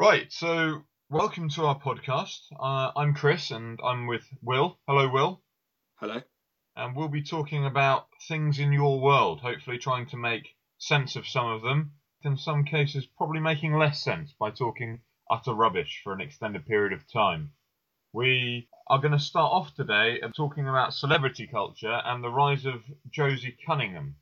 Right, 0.00 0.32
so 0.32 0.84
welcome 1.10 1.48
to 1.48 1.64
our 1.64 1.80
podcast. 1.80 2.38
Uh, 2.52 2.92
I'm 2.96 3.14
Chris 3.14 3.50
and 3.50 3.80
I'm 3.82 4.06
with 4.06 4.22
Will. 4.40 4.78
Hello, 4.86 5.08
Will. 5.08 5.42
Hello. 5.96 6.20
And 6.76 6.94
we'll 6.94 7.08
be 7.08 7.24
talking 7.24 7.66
about 7.66 8.06
things 8.28 8.60
in 8.60 8.72
your 8.72 9.00
world, 9.00 9.40
hopefully 9.40 9.76
trying 9.76 10.06
to 10.10 10.16
make 10.16 10.54
sense 10.78 11.16
of 11.16 11.26
some 11.26 11.48
of 11.48 11.62
them. 11.62 11.94
In 12.22 12.36
some 12.36 12.64
cases, 12.64 13.08
probably 13.16 13.40
making 13.40 13.72
less 13.72 14.00
sense 14.00 14.32
by 14.38 14.52
talking 14.52 15.00
utter 15.28 15.52
rubbish 15.52 16.00
for 16.04 16.12
an 16.12 16.20
extended 16.20 16.64
period 16.64 16.92
of 16.92 17.12
time. 17.12 17.50
We 18.12 18.68
are 18.86 19.00
going 19.00 19.10
to 19.10 19.18
start 19.18 19.50
off 19.52 19.74
today 19.74 20.20
talking 20.36 20.68
about 20.68 20.94
celebrity 20.94 21.48
culture 21.48 22.00
and 22.04 22.22
the 22.22 22.30
rise 22.30 22.66
of 22.66 22.84
Josie 23.10 23.56
Cunningham. 23.66 24.14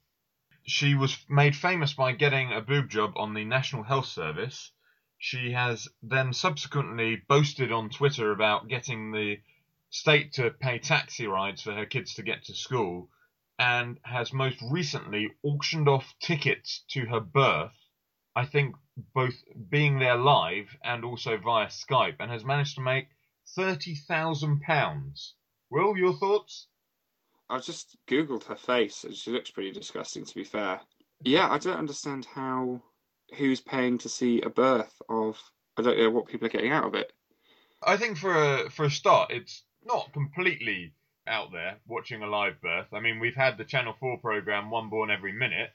She 0.67 0.95
was 0.95 1.19
made 1.29 1.55
famous 1.55 1.93
by 1.93 2.13
getting 2.13 2.51
a 2.51 2.63
boob 2.63 2.89
job 2.89 3.13
on 3.17 3.35
the 3.35 3.45
National 3.45 3.83
Health 3.83 4.07
Service. 4.07 4.73
She 5.19 5.53
has 5.53 5.89
then 6.03 6.33
subsequently 6.33 7.17
boasted 7.17 7.73
on 7.73 7.89
Twitter 7.91 8.33
about 8.33 8.69
getting 8.69 9.13
the 9.13 9.41
state 9.89 10.35
to 10.35 10.51
pay 10.51 10.79
taxi 10.79 11.27
rides 11.27 11.63
for 11.63 11.73
her 11.73 11.87
kids 11.87 12.15
to 12.15 12.23
get 12.23 12.45
to 12.45 12.55
school 12.55 13.11
and 13.59 13.99
has 14.05 14.33
most 14.33 14.61
recently 14.71 15.31
auctioned 15.43 15.89
off 15.89 16.15
tickets 16.21 16.85
to 16.89 17.07
her 17.07 17.21
birth, 17.21 17.77
I 18.35 18.45
think 18.45 18.77
both 19.15 19.35
being 19.71 19.99
there 19.99 20.17
live 20.17 20.77
and 20.85 21.05
also 21.05 21.39
via 21.39 21.69
Skype, 21.69 22.17
and 22.21 22.31
has 22.31 22.45
managed 22.45 22.75
to 22.75 22.83
make 22.83 23.09
£30,000. 23.57 25.33
Will, 25.71 25.97
your 25.97 26.13
thoughts? 26.13 26.69
I've 27.49 27.65
just 27.65 27.97
googled 28.07 28.45
her 28.45 28.57
face 28.57 29.05
and 29.05 29.15
she 29.15 29.31
looks 29.31 29.51
pretty 29.51 29.73
disgusting 29.73 30.25
to 30.25 30.35
be 30.35 30.45
fair. 30.45 30.81
Yeah, 31.23 31.51
I 31.51 31.59
don't 31.59 31.79
understand 31.79 32.27
how 32.27 32.83
who's 33.35 33.61
paying 33.61 33.99
to 33.99 34.09
see 34.09 34.41
a 34.41 34.51
birth 34.51 35.01
of 35.09 35.41
I 35.79 35.83
don't 35.83 35.99
know 35.99 36.11
what 36.11 36.27
people 36.27 36.47
are 36.47 36.51
getting 36.51 36.73
out 36.73 36.85
of 36.87 36.95
it. 36.95 37.13
I 37.83 37.97
think 37.97 38.17
for 38.17 38.35
a, 38.35 38.71
for 38.71 38.87
a 38.87 38.91
start, 38.91 39.31
it's 39.31 39.65
not 39.85 40.13
completely 40.13 40.95
out 41.27 41.53
there 41.53 41.77
watching 41.87 42.23
a 42.23 42.27
live 42.27 42.61
birth. 42.63 42.87
I 42.93 43.01
mean, 43.01 43.21
we've 43.21 43.35
had 43.35 43.59
the 43.59 43.65
Channel 43.65 43.95
4 44.01 44.19
program 44.19 44.71
One 44.71 44.89
Born 44.89 45.11
Every 45.11 45.33
Minute. 45.33 45.71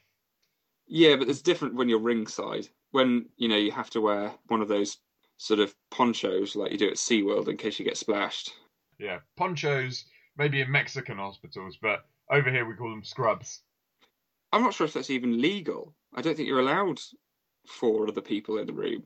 Yeah, 0.88 1.16
but 1.16 1.30
it's 1.30 1.42
different 1.42 1.76
when 1.76 1.88
you're 1.88 2.00
ringside. 2.00 2.68
When, 2.92 3.28
you 3.38 3.48
know, 3.48 3.58
you 3.58 3.72
have 3.72 3.90
to 3.92 4.02
wear 4.02 4.34
one 4.48 4.62
of 4.62 4.68
those 4.68 4.98
sort 5.38 5.60
of 5.60 5.76
ponchos 5.90 6.56
like 6.56 6.72
you 6.72 6.78
do 6.78 6.90
at 6.90 6.96
SeaWorld 6.96 7.48
in 7.48 7.58
case 7.58 7.80
you 7.80 7.86
get 7.86 7.98
splashed. 7.98 8.52
Yeah, 9.00 9.20
ponchos 9.38 10.06
maybe 10.38 10.62
in 10.62 10.72
Mexican 10.72 11.18
hospitals, 11.18 11.78
but 11.82 12.06
over 12.30 12.50
here 12.50 12.66
we 12.66 12.76
call 12.76 12.90
them 12.90 13.04
scrubs. 13.04 13.62
I'm 14.52 14.64
not 14.64 14.74
sure 14.74 14.86
if 14.86 14.94
that's 14.94 15.10
even 15.10 15.42
legal. 15.42 15.94
I 16.14 16.22
don't 16.22 16.36
think 16.36 16.48
you're 16.48 16.60
allowed 16.60 17.00
four 17.72 18.08
other 18.08 18.22
people 18.22 18.58
in 18.58 18.68
the 18.68 18.74
room. 18.74 19.04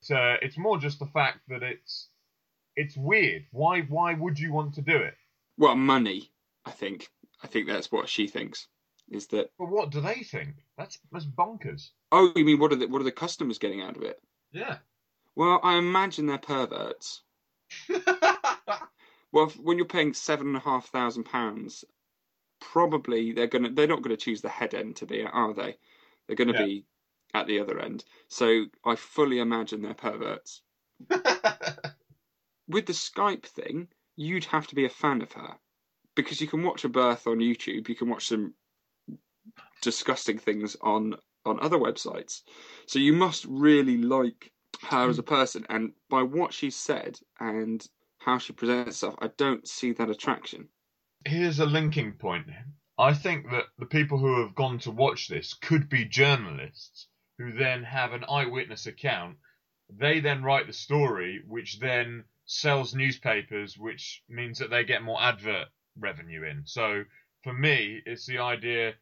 So 0.00 0.36
it's 0.42 0.58
more 0.58 0.78
just 0.78 0.98
the 0.98 1.06
fact 1.06 1.40
that 1.48 1.62
it's 1.62 2.08
it's 2.76 2.96
weird. 2.96 3.46
Why 3.52 3.82
why 3.82 4.14
would 4.14 4.38
you 4.38 4.52
want 4.52 4.74
to 4.74 4.82
do 4.82 4.96
it? 4.96 5.14
Well, 5.56 5.76
money. 5.76 6.30
I 6.64 6.70
think. 6.70 7.08
I 7.42 7.46
think 7.46 7.68
that's 7.68 7.92
what 7.92 8.08
she 8.08 8.26
thinks. 8.26 8.66
Is 9.10 9.26
that? 9.28 9.50
But 9.58 9.68
what 9.68 9.90
do 9.90 10.00
they 10.00 10.22
think? 10.22 10.56
That's 10.78 10.98
that's 11.12 11.26
bonkers. 11.26 11.90
Oh, 12.10 12.32
you 12.34 12.44
mean 12.44 12.58
what 12.58 12.72
are 12.72 12.76
the 12.76 12.86
what 12.86 13.00
are 13.00 13.04
the 13.04 13.12
customers 13.12 13.58
getting 13.58 13.82
out 13.82 13.96
of 13.96 14.02
it? 14.02 14.20
Yeah. 14.52 14.78
Well, 15.36 15.60
I 15.62 15.76
imagine 15.76 16.26
they're 16.26 16.38
perverts. 16.38 17.22
well, 19.32 19.48
when 19.62 19.76
you're 19.78 19.86
paying 19.86 20.14
seven 20.14 20.48
and 20.48 20.56
a 20.56 20.60
half 20.60 20.86
thousand 20.88 21.24
pounds, 21.24 21.84
probably 22.60 23.32
they're 23.32 23.46
gonna 23.46 23.70
they're 23.70 23.86
not 23.86 24.02
gonna 24.02 24.16
choose 24.16 24.40
the 24.40 24.48
head 24.48 24.74
end 24.74 24.96
to 24.96 25.06
be 25.06 25.22
are 25.24 25.52
they? 25.54 25.76
They're 26.26 26.36
gonna 26.36 26.52
Yeah. 26.52 26.64
be 26.64 26.86
at 27.34 27.46
the 27.46 27.60
other 27.60 27.80
end. 27.80 28.04
So 28.28 28.66
I 28.84 28.94
fully 28.96 29.40
imagine 29.40 29.82
they're 29.82 29.94
perverts. 29.94 30.62
With 32.68 32.86
the 32.86 32.92
Skype 32.92 33.44
thing, 33.44 33.88
you'd 34.16 34.44
have 34.46 34.66
to 34.68 34.74
be 34.74 34.86
a 34.86 34.90
fan 34.90 35.20
of 35.20 35.32
her 35.32 35.56
because 36.14 36.40
you 36.40 36.46
can 36.46 36.62
watch 36.62 36.84
a 36.84 36.88
birth 36.88 37.26
on 37.26 37.38
YouTube. 37.38 37.88
You 37.88 37.96
can 37.96 38.08
watch 38.08 38.28
some 38.28 38.54
disgusting 39.82 40.38
things 40.38 40.76
on 40.80 41.16
on 41.44 41.60
other 41.60 41.76
websites. 41.76 42.42
So 42.86 42.98
you 42.98 43.12
must 43.12 43.44
really 43.44 43.98
like 43.98 44.50
her 44.88 45.10
as 45.10 45.18
a 45.18 45.22
person. 45.22 45.66
And 45.68 45.92
by 46.08 46.22
what 46.22 46.54
she 46.54 46.70
said 46.70 47.18
and 47.38 47.86
how 48.18 48.38
she 48.38 48.54
presents 48.54 48.86
herself, 48.86 49.16
I 49.18 49.28
don't 49.36 49.68
see 49.68 49.92
that 49.92 50.08
attraction. 50.08 50.68
Here's 51.26 51.60
a 51.60 51.66
linking 51.66 52.12
point. 52.12 52.46
I 52.98 53.12
think 53.12 53.50
that 53.50 53.64
the 53.78 53.86
people 53.86 54.18
who 54.18 54.40
have 54.40 54.54
gone 54.54 54.78
to 54.80 54.90
watch 54.90 55.28
this 55.28 55.52
could 55.52 55.88
be 55.90 56.04
journalists 56.06 57.08
who 57.38 57.52
then 57.52 57.82
have 57.84 58.12
an 58.12 58.24
eyewitness 58.28 58.86
account. 58.86 59.36
They 59.90 60.20
then 60.20 60.42
write 60.42 60.66
the 60.66 60.72
story, 60.72 61.42
which 61.46 61.78
then 61.80 62.24
sells 62.46 62.94
newspapers, 62.94 63.78
which 63.78 64.22
means 64.28 64.58
that 64.58 64.70
they 64.70 64.84
get 64.84 65.02
more 65.02 65.20
advert 65.20 65.68
revenue 65.98 66.44
in. 66.44 66.62
So 66.66 67.04
for 67.42 67.52
me, 67.52 68.02
it's 68.06 68.26
the 68.26 68.38
idea 68.38 68.94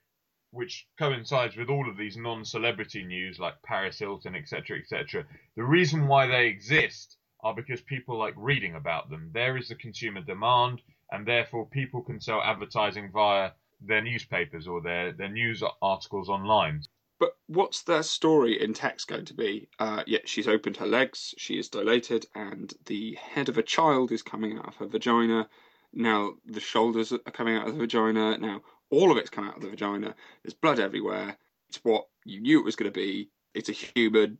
which 0.50 0.86
coincides 0.98 1.56
with 1.56 1.70
all 1.70 1.88
of 1.88 1.96
these 1.96 2.16
non-celebrity 2.16 3.04
news 3.04 3.38
like 3.38 3.62
Paris 3.62 3.98
Hilton, 3.98 4.34
etc., 4.34 4.78
etc. 4.78 5.24
The 5.56 5.64
reason 5.64 6.06
why 6.06 6.26
they 6.26 6.46
exist 6.46 7.16
are 7.40 7.54
because 7.54 7.80
people 7.80 8.18
like 8.18 8.34
reading 8.36 8.74
about 8.74 9.08
them. 9.10 9.30
There 9.32 9.56
is 9.56 9.70
a 9.70 9.74
consumer 9.74 10.20
demand, 10.20 10.82
and 11.10 11.26
therefore 11.26 11.66
people 11.66 12.02
can 12.02 12.20
sell 12.20 12.42
advertising 12.42 13.10
via 13.10 13.52
their 13.80 14.02
newspapers 14.02 14.68
or 14.68 14.80
their, 14.80 15.12
their 15.12 15.28
news 15.30 15.62
articles 15.80 16.28
online. 16.28 16.82
But 17.22 17.36
what's 17.46 17.84
their 17.84 18.02
story 18.02 18.60
in 18.60 18.74
text 18.74 19.06
going 19.06 19.26
to 19.26 19.34
be? 19.34 19.68
Uh, 19.78 20.02
yeah, 20.08 20.18
she's 20.24 20.48
opened 20.48 20.78
her 20.78 20.88
legs, 20.88 21.36
she 21.38 21.56
is 21.56 21.68
dilated, 21.68 22.26
and 22.34 22.74
the 22.86 23.14
head 23.14 23.48
of 23.48 23.56
a 23.56 23.62
child 23.62 24.10
is 24.10 24.22
coming 24.22 24.58
out 24.58 24.66
of 24.66 24.74
her 24.78 24.86
vagina. 24.86 25.48
Now 25.92 26.32
the 26.44 26.58
shoulders 26.58 27.12
are 27.12 27.18
coming 27.30 27.56
out 27.56 27.68
of 27.68 27.74
the 27.74 27.78
vagina. 27.78 28.38
Now 28.38 28.62
all 28.90 29.12
of 29.12 29.18
it's 29.18 29.30
come 29.30 29.46
out 29.46 29.54
of 29.54 29.62
the 29.62 29.70
vagina. 29.70 30.16
There's 30.42 30.54
blood 30.54 30.80
everywhere. 30.80 31.36
It's 31.68 31.78
what 31.84 32.08
you 32.24 32.40
knew 32.40 32.58
it 32.58 32.64
was 32.64 32.74
going 32.74 32.90
to 32.90 33.00
be. 33.00 33.30
It's 33.54 33.68
a 33.68 33.72
human. 33.72 34.38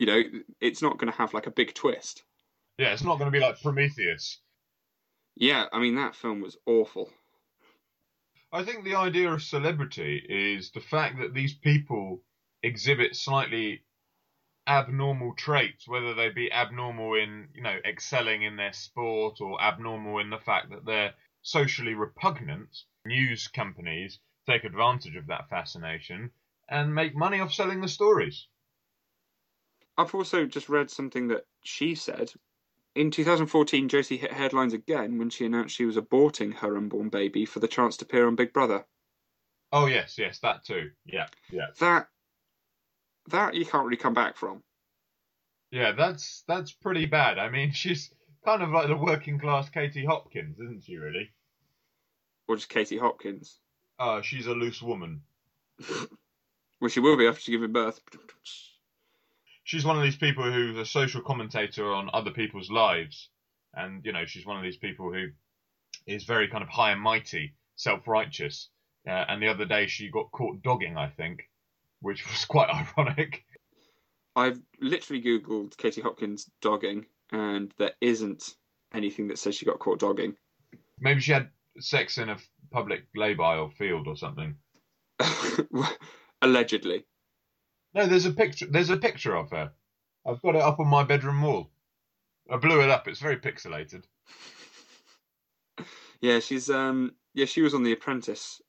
You 0.00 0.06
know, 0.06 0.22
it's 0.60 0.82
not 0.82 0.98
going 0.98 1.12
to 1.12 1.16
have 1.18 1.32
like 1.32 1.46
a 1.46 1.52
big 1.52 1.74
twist. 1.74 2.24
Yeah, 2.76 2.92
it's 2.92 3.04
not 3.04 3.20
going 3.20 3.30
to 3.30 3.38
be 3.38 3.38
like 3.38 3.62
Prometheus. 3.62 4.40
Yeah, 5.36 5.66
I 5.72 5.78
mean 5.78 5.94
that 5.94 6.16
film 6.16 6.40
was 6.40 6.56
awful. 6.66 7.10
I 8.54 8.62
think 8.62 8.84
the 8.84 8.94
idea 8.94 9.32
of 9.32 9.42
celebrity 9.42 10.24
is 10.28 10.70
the 10.70 10.80
fact 10.80 11.18
that 11.18 11.34
these 11.34 11.54
people 11.54 12.22
exhibit 12.62 13.16
slightly 13.16 13.82
abnormal 14.64 15.34
traits, 15.34 15.88
whether 15.88 16.14
they 16.14 16.28
be 16.30 16.52
abnormal 16.52 17.14
in, 17.14 17.48
you 17.52 17.62
know, 17.62 17.76
excelling 17.84 18.42
in 18.42 18.54
their 18.54 18.72
sport 18.72 19.40
or 19.40 19.60
abnormal 19.60 20.20
in 20.20 20.30
the 20.30 20.38
fact 20.38 20.70
that 20.70 20.84
they're 20.84 21.14
socially 21.42 21.94
repugnant. 21.94 22.84
News 23.04 23.48
companies 23.48 24.20
take 24.46 24.62
advantage 24.62 25.16
of 25.16 25.26
that 25.26 25.50
fascination 25.50 26.30
and 26.68 26.94
make 26.94 27.16
money 27.16 27.40
off 27.40 27.52
selling 27.52 27.80
the 27.80 27.88
stories. 27.88 28.46
I've 29.98 30.14
also 30.14 30.46
just 30.46 30.68
read 30.68 30.92
something 30.92 31.26
that 31.26 31.44
she 31.64 31.96
said. 31.96 32.32
In 32.94 33.10
2014, 33.10 33.88
Josie 33.88 34.16
hit 34.16 34.32
headlines 34.32 34.72
again 34.72 35.18
when 35.18 35.28
she 35.30 35.46
announced 35.46 35.74
she 35.74 35.84
was 35.84 35.96
aborting 35.96 36.54
her 36.54 36.76
unborn 36.76 37.08
baby 37.08 37.44
for 37.44 37.58
the 37.58 37.68
chance 37.68 37.96
to 37.96 38.04
appear 38.04 38.26
on 38.26 38.36
Big 38.36 38.52
Brother. 38.52 38.84
Oh 39.72 39.86
yes, 39.86 40.16
yes, 40.16 40.38
that 40.40 40.64
too. 40.64 40.90
Yeah, 41.04 41.26
yeah. 41.50 41.66
That 41.80 42.08
that 43.28 43.54
you 43.54 43.66
can't 43.66 43.84
really 43.84 43.96
come 43.96 44.14
back 44.14 44.36
from. 44.36 44.62
Yeah, 45.72 45.92
that's 45.92 46.44
that's 46.46 46.70
pretty 46.70 47.06
bad. 47.06 47.38
I 47.38 47.48
mean, 47.48 47.72
she's 47.74 48.14
kind 48.44 48.62
of 48.62 48.70
like 48.70 48.86
the 48.86 48.96
working 48.96 49.40
class 49.40 49.68
Katie 49.68 50.04
Hopkins, 50.04 50.60
isn't 50.60 50.84
she? 50.84 50.96
Really? 50.96 51.30
Or 52.46 52.54
just 52.54 52.68
Katie 52.68 52.98
Hopkins. 52.98 53.58
Uh, 53.98 54.22
she's 54.22 54.46
a 54.46 54.54
loose 54.54 54.82
woman. 54.82 55.22
Well, 56.80 56.90
she 56.90 57.00
will 57.00 57.16
be 57.16 57.26
after 57.26 57.40
she 57.40 57.52
gives 57.52 57.66
birth. 57.72 57.98
She's 59.64 59.84
one 59.84 59.96
of 59.96 60.02
these 60.02 60.16
people 60.16 60.44
who's 60.44 60.76
a 60.76 60.84
social 60.84 61.22
commentator 61.22 61.92
on 61.92 62.10
other 62.12 62.30
people's 62.30 62.70
lives, 62.70 63.30
and 63.72 64.04
you 64.04 64.12
know, 64.12 64.26
she's 64.26 64.46
one 64.46 64.58
of 64.58 64.62
these 64.62 64.76
people 64.76 65.12
who 65.12 65.28
is 66.06 66.24
very 66.24 66.48
kind 66.48 66.62
of 66.62 66.68
high 66.68 66.92
and 66.92 67.00
mighty, 67.00 67.54
self-righteous. 67.76 68.68
Uh, 69.06 69.24
and 69.28 69.42
the 69.42 69.48
other 69.48 69.64
day, 69.64 69.86
she 69.86 70.10
got 70.10 70.30
caught 70.32 70.62
dogging, 70.62 70.96
I 70.96 71.08
think, 71.08 71.48
which 72.00 72.26
was 72.30 72.44
quite 72.44 72.68
ironic. 72.68 73.44
I've 74.36 74.60
literally 74.80 75.22
googled 75.22 75.76
Katie 75.76 76.02
Hopkins 76.02 76.50
dogging, 76.60 77.06
and 77.32 77.72
there 77.78 77.92
isn't 78.00 78.54
anything 78.92 79.28
that 79.28 79.38
says 79.38 79.54
she 79.54 79.66
got 79.66 79.78
caught 79.78 80.00
dogging. 80.00 80.36
Maybe 81.00 81.20
she 81.20 81.32
had 81.32 81.50
sex 81.78 82.18
in 82.18 82.28
a 82.28 82.36
public 82.70 83.04
lay-by 83.14 83.56
or 83.56 83.70
field 83.70 84.06
or 84.06 84.16
something. 84.16 84.56
Allegedly. 86.42 87.04
No, 87.94 88.06
there's 88.06 88.26
a 88.26 88.32
picture. 88.32 88.66
There's 88.66 88.90
a 88.90 88.96
picture 88.96 89.36
of 89.36 89.50
her. 89.50 89.72
I've 90.26 90.42
got 90.42 90.56
it 90.56 90.62
up 90.62 90.80
on 90.80 90.88
my 90.88 91.04
bedroom 91.04 91.42
wall. 91.42 91.70
I 92.50 92.56
blew 92.56 92.80
it 92.80 92.90
up. 92.90 93.08
It's 93.08 93.20
very 93.20 93.38
pixelated. 93.38 94.04
Yeah, 96.20 96.38
she's 96.38 96.70
um 96.70 97.16
yeah, 97.34 97.44
she 97.44 97.60
was 97.60 97.74
on 97.74 97.82
The 97.82 97.92
Apprentice. 97.92 98.62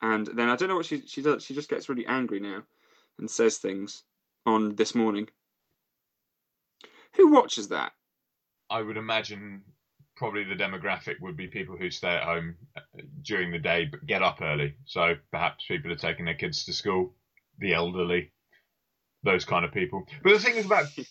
And 0.00 0.26
then 0.26 0.48
I 0.48 0.56
don't 0.56 0.68
know 0.68 0.76
what 0.76 0.86
she 0.86 1.02
she 1.06 1.20
does 1.20 1.42
she 1.44 1.54
just 1.54 1.68
gets 1.68 1.90
really 1.90 2.06
angry 2.06 2.40
now 2.40 2.62
and 3.18 3.30
says 3.30 3.58
things 3.58 4.04
on 4.46 4.74
this 4.74 4.94
morning. 4.94 5.28
Who 7.16 7.28
watches 7.32 7.68
that? 7.68 7.92
I 8.70 8.80
would 8.80 8.96
imagine 8.96 9.64
probably 10.16 10.44
the 10.44 10.54
demographic 10.54 11.20
would 11.20 11.36
be 11.36 11.46
people 11.46 11.76
who 11.76 11.90
stay 11.90 12.14
at 12.14 12.24
home 12.24 12.56
uh, 12.76 12.80
during 13.22 13.50
the 13.50 13.58
day 13.58 13.84
but 13.84 14.06
get 14.06 14.22
up 14.22 14.40
early. 14.40 14.76
So 14.86 15.14
perhaps 15.30 15.66
people 15.66 15.92
are 15.92 15.96
taking 15.96 16.24
their 16.24 16.34
kids 16.34 16.64
to 16.64 16.72
school, 16.72 17.14
the 17.58 17.74
elderly, 17.74 18.32
those 19.22 19.44
kind 19.44 19.64
of 19.64 19.72
people. 19.72 20.06
But 20.22 20.34
the 20.34 20.38
thing 20.40 20.56
is 20.56 20.66
about 20.66 20.86
The 20.96 21.06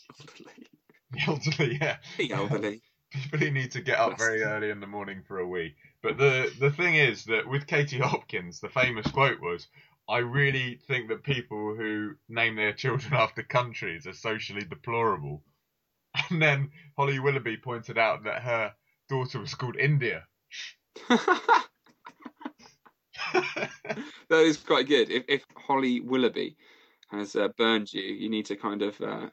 the 1.12 1.22
elderly, 1.28 1.78
yeah. 1.82 1.98
The 2.18 2.32
elderly. 2.32 2.82
people 3.12 3.40
who 3.40 3.52
need 3.52 3.72
to 3.72 3.82
get 3.82 4.00
up 4.00 4.18
very 4.18 4.44
early 4.44 4.70
in 4.70 4.80
the 4.80 4.88
morning 4.88 5.24
for 5.28 5.40
a 5.40 5.48
wee. 5.48 5.76
But 6.02 6.18
the 6.18 6.52
the 6.60 6.72
thing 6.72 6.96
is 6.96 7.26
that 7.26 7.48
with 7.48 7.68
Katie 7.68 8.00
Hopkins, 8.00 8.60
the 8.60 8.70
famous 8.70 9.08
quote 9.08 9.40
was, 9.40 9.68
"I 10.10 10.20
really 10.20 10.80
think 10.88 11.10
that 11.10 11.24
people 11.24 11.76
who 11.76 12.16
name 12.28 12.56
their 12.56 12.74
children 12.74 13.14
after 13.26 13.44
countries 13.44 14.08
are 14.08 14.14
socially 14.14 14.64
deplorable." 14.64 15.44
And 16.30 16.42
then 16.42 16.72
Holly 16.98 17.20
Willoughby 17.20 17.58
pointed 17.58 17.98
out 17.98 18.24
that 18.24 18.42
her 18.42 18.74
daughter 19.10 19.40
was 19.40 19.54
called 19.54 19.78
India. 19.78 20.28
that 24.30 24.40
is 24.42 24.58
quite 24.58 24.88
good. 24.88 25.10
If, 25.10 25.24
if 25.28 25.46
Holly 25.56 26.00
Willoughby 26.02 26.58
has 27.10 27.36
uh, 27.36 27.50
burned 27.58 27.94
you, 27.94 28.02
you 28.02 28.30
need 28.30 28.46
to 28.48 28.56
kind 28.56 28.82
of 28.82 29.00
uh, 29.02 29.30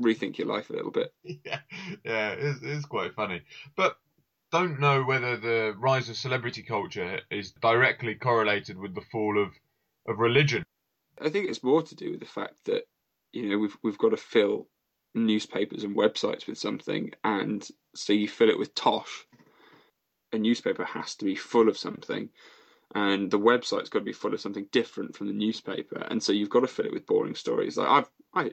rethink 0.00 0.38
your 0.38 0.46
life 0.46 0.70
a 0.70 0.74
little 0.74 0.90
bit. 0.90 1.12
yeah, 1.22 1.60
yeah, 2.04 2.30
it's, 2.30 2.60
it's 2.62 2.86
quite 2.86 3.14
funny. 3.14 3.42
But 3.76 3.96
don't 4.50 4.80
know 4.80 5.02
whether 5.02 5.36
the 5.36 5.74
rise 5.78 6.08
of 6.08 6.16
celebrity 6.16 6.62
culture 6.62 7.20
is 7.30 7.52
directly 7.52 8.14
correlated 8.14 8.78
with 8.78 8.94
the 8.94 9.02
fall 9.12 9.40
of, 9.40 9.50
of 10.06 10.18
religion. 10.18 10.64
I 11.20 11.28
think 11.28 11.48
it's 11.48 11.64
more 11.64 11.82
to 11.82 11.94
do 11.94 12.12
with 12.12 12.20
the 12.20 12.26
fact 12.26 12.54
that 12.66 12.84
you 13.32 13.48
know 13.48 13.58
we've 13.58 13.76
we've 13.82 13.98
got 13.98 14.10
to 14.10 14.16
fill 14.16 14.68
newspapers 15.14 15.84
and 15.84 15.96
websites 15.96 16.46
with 16.46 16.58
something, 16.58 17.12
and 17.24 17.66
so 17.94 18.12
you 18.12 18.28
fill 18.28 18.50
it 18.50 18.58
with 18.58 18.74
tosh. 18.74 19.26
A 20.32 20.38
newspaper 20.38 20.84
has 20.84 21.14
to 21.16 21.24
be 21.24 21.34
full 21.34 21.68
of 21.68 21.78
something, 21.78 22.28
and 22.94 23.30
the 23.30 23.38
website's 23.38 23.88
got 23.88 24.00
to 24.00 24.04
be 24.04 24.12
full 24.12 24.34
of 24.34 24.40
something 24.40 24.66
different 24.72 25.16
from 25.16 25.26
the 25.26 25.32
newspaper, 25.32 25.98
and 26.10 26.22
so 26.22 26.32
you've 26.32 26.50
got 26.50 26.60
to 26.60 26.66
fill 26.66 26.86
it 26.86 26.92
with 26.92 27.06
boring 27.06 27.34
stories. 27.34 27.76
Like 27.76 27.88
I've 27.88 28.10
I 28.34 28.52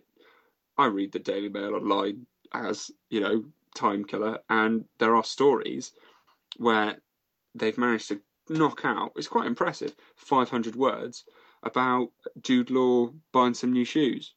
I 0.77 0.87
read 0.87 1.11
the 1.11 1.19
Daily 1.19 1.49
Mail 1.49 1.75
online 1.75 2.25
as 2.53 2.91
you 3.09 3.19
know 3.19 3.45
time 3.75 4.03
killer, 4.03 4.39
and 4.49 4.85
there 4.99 5.15
are 5.15 5.23
stories 5.23 5.91
where 6.57 6.97
they've 7.53 7.77
managed 7.77 8.09
to 8.09 8.21
knock 8.49 8.81
out. 8.83 9.13
It's 9.15 9.27
quite 9.27 9.47
impressive. 9.47 9.95
Five 10.15 10.49
hundred 10.49 10.75
words 10.75 11.25
about 11.63 12.11
Jude 12.41 12.69
Law 12.69 13.11
buying 13.31 13.53
some 13.53 13.73
new 13.73 13.85
shoes. 13.85 14.33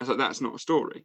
I 0.00 0.04
was 0.04 0.08
like, 0.10 0.18
that's 0.18 0.40
not 0.40 0.54
a 0.54 0.58
story. 0.58 1.04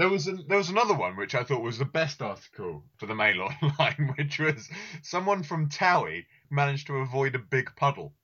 There 0.00 0.08
was 0.08 0.24
there 0.24 0.56
was 0.56 0.70
another 0.70 0.94
one 0.94 1.14
which 1.14 1.34
I 1.34 1.44
thought 1.44 1.60
was 1.60 1.76
the 1.76 1.84
best 1.84 2.22
article 2.22 2.84
for 2.96 3.04
the 3.04 3.14
Mail 3.14 3.42
Online, 3.62 4.14
which 4.16 4.38
was 4.38 4.70
someone 5.02 5.42
from 5.42 5.68
Towie 5.68 6.24
managed 6.48 6.86
to 6.86 6.96
avoid 6.96 7.34
a 7.34 7.38
big 7.38 7.76
puddle. 7.76 8.14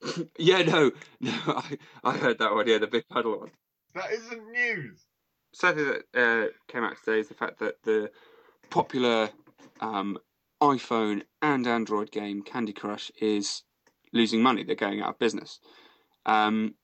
yeah, 0.38 0.62
no, 0.62 0.92
no, 1.18 1.32
I, 1.48 1.78
I 2.04 2.16
heard 2.16 2.38
that 2.38 2.54
one. 2.54 2.68
Yeah, 2.68 2.78
the 2.78 2.86
big 2.86 3.08
puddle 3.08 3.40
one. 3.40 3.50
That 3.96 4.12
isn't 4.12 4.52
news. 4.52 5.04
Something 5.52 5.84
that 5.84 6.04
uh, 6.14 6.46
came 6.68 6.84
out 6.84 6.96
today 7.04 7.18
is 7.18 7.26
the 7.26 7.34
fact 7.34 7.58
that 7.58 7.82
the 7.82 8.12
popular 8.70 9.30
um, 9.80 10.16
iPhone 10.62 11.22
and 11.42 11.66
Android 11.66 12.12
game 12.12 12.40
Candy 12.40 12.72
Crush 12.72 13.10
is 13.20 13.64
losing 14.12 14.42
money. 14.42 14.62
They're 14.62 14.76
going 14.76 15.02
out 15.02 15.08
of 15.08 15.18
business. 15.18 15.58
Um, 16.24 16.76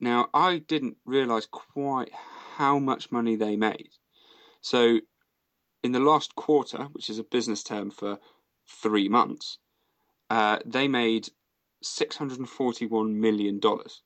now, 0.00 0.30
I 0.32 0.58
didn't 0.58 0.96
realise 1.04 1.44
quite 1.44 2.12
how 2.58 2.80
much 2.80 3.12
money 3.12 3.36
they 3.36 3.54
made. 3.56 3.90
So, 4.60 4.98
in 5.84 5.92
the 5.92 6.00
last 6.00 6.34
quarter, 6.34 6.88
which 6.92 7.08
is 7.08 7.18
a 7.20 7.24
business 7.24 7.62
term 7.62 7.92
for 7.92 8.18
three 8.82 9.08
months, 9.08 9.58
uh, 10.28 10.58
they 10.66 10.88
made 10.88 11.28
six 11.82 12.16
hundred 12.16 12.40
and 12.40 12.48
forty-one 12.48 13.20
million 13.20 13.60
dollars. 13.60 14.02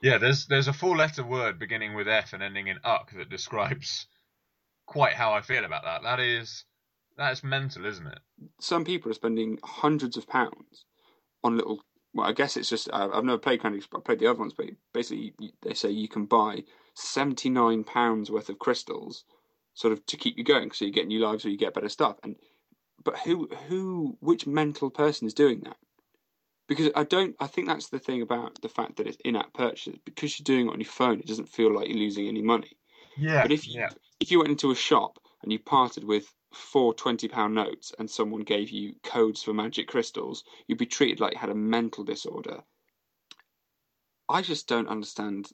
Yeah, 0.00 0.16
there's 0.16 0.46
there's 0.46 0.68
a 0.68 0.72
four 0.72 0.96
letter 0.96 1.24
word 1.24 1.58
beginning 1.58 1.94
with 1.94 2.08
F 2.08 2.32
and 2.32 2.42
ending 2.42 2.68
in 2.68 2.78
uck 2.84 3.12
that 3.16 3.28
describes 3.28 4.06
quite 4.86 5.12
how 5.12 5.32
I 5.32 5.42
feel 5.42 5.66
about 5.66 5.84
that. 5.84 6.02
That 6.02 6.20
is 6.20 6.64
that's 7.18 7.44
mental, 7.44 7.84
isn't 7.84 8.06
it? 8.06 8.18
Some 8.60 8.84
people 8.84 9.10
are 9.10 9.14
spending 9.14 9.58
hundreds 9.62 10.16
of 10.16 10.26
pounds 10.26 10.86
on 11.44 11.58
little. 11.58 11.80
Well, 12.16 12.26
I 12.26 12.32
guess 12.32 12.56
it's 12.56 12.70
just 12.70 12.88
I've 12.94 13.24
never 13.24 13.36
played 13.36 13.60
Candy 13.60 13.78
Crush, 13.78 13.90
but 13.90 13.98
I 13.98 14.00
played 14.00 14.20
the 14.20 14.26
other 14.26 14.38
ones. 14.38 14.54
But 14.56 14.70
basically, 14.94 15.34
they 15.60 15.74
say 15.74 15.90
you 15.90 16.08
can 16.08 16.24
buy 16.24 16.64
seventy-nine 16.94 17.84
pounds 17.84 18.30
worth 18.30 18.48
of 18.48 18.58
crystals, 18.58 19.24
sort 19.74 19.92
of 19.92 20.04
to 20.06 20.16
keep 20.16 20.38
you 20.38 20.42
going, 20.42 20.70
so 20.70 20.86
you 20.86 20.92
get 20.92 21.06
new 21.06 21.20
lives 21.20 21.44
or 21.44 21.50
you 21.50 21.58
get 21.58 21.74
better 21.74 21.90
stuff. 21.90 22.16
And 22.22 22.36
but 23.04 23.18
who 23.18 23.48
who 23.68 24.16
which 24.20 24.46
mental 24.46 24.88
person 24.88 25.26
is 25.26 25.34
doing 25.34 25.60
that? 25.64 25.76
Because 26.68 26.90
I 26.96 27.04
don't. 27.04 27.36
I 27.38 27.48
think 27.48 27.68
that's 27.68 27.90
the 27.90 27.98
thing 27.98 28.22
about 28.22 28.62
the 28.62 28.70
fact 28.70 28.96
that 28.96 29.06
it's 29.06 29.18
in-app 29.22 29.52
purchases. 29.52 30.00
Because 30.06 30.38
you're 30.38 30.44
doing 30.44 30.68
it 30.68 30.72
on 30.72 30.80
your 30.80 30.88
phone, 30.88 31.20
it 31.20 31.26
doesn't 31.26 31.50
feel 31.50 31.70
like 31.74 31.86
you're 31.86 31.98
losing 31.98 32.28
any 32.28 32.40
money. 32.40 32.78
Yeah. 33.18 33.42
But 33.42 33.52
if 33.52 33.68
you 33.68 33.86
if 34.20 34.30
you 34.30 34.38
went 34.38 34.52
into 34.52 34.70
a 34.70 34.74
shop 34.74 35.18
and 35.42 35.52
you 35.52 35.58
parted 35.58 36.04
with 36.04 36.32
four 36.56 36.94
twenty 36.94 37.28
pound 37.28 37.54
notes 37.54 37.92
and 37.98 38.10
someone 38.10 38.42
gave 38.42 38.70
you 38.70 38.94
codes 39.02 39.42
for 39.42 39.52
magic 39.52 39.88
crystals, 39.88 40.44
you'd 40.66 40.78
be 40.78 40.86
treated 40.86 41.20
like 41.20 41.34
you 41.34 41.38
had 41.38 41.50
a 41.50 41.54
mental 41.54 42.04
disorder. 42.04 42.62
I 44.28 44.42
just 44.42 44.66
don't 44.66 44.88
understand 44.88 45.50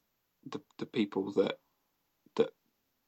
the 0.47 0.61
the 0.79 0.87
people 0.87 1.33
that 1.33 1.59
that 2.37 2.51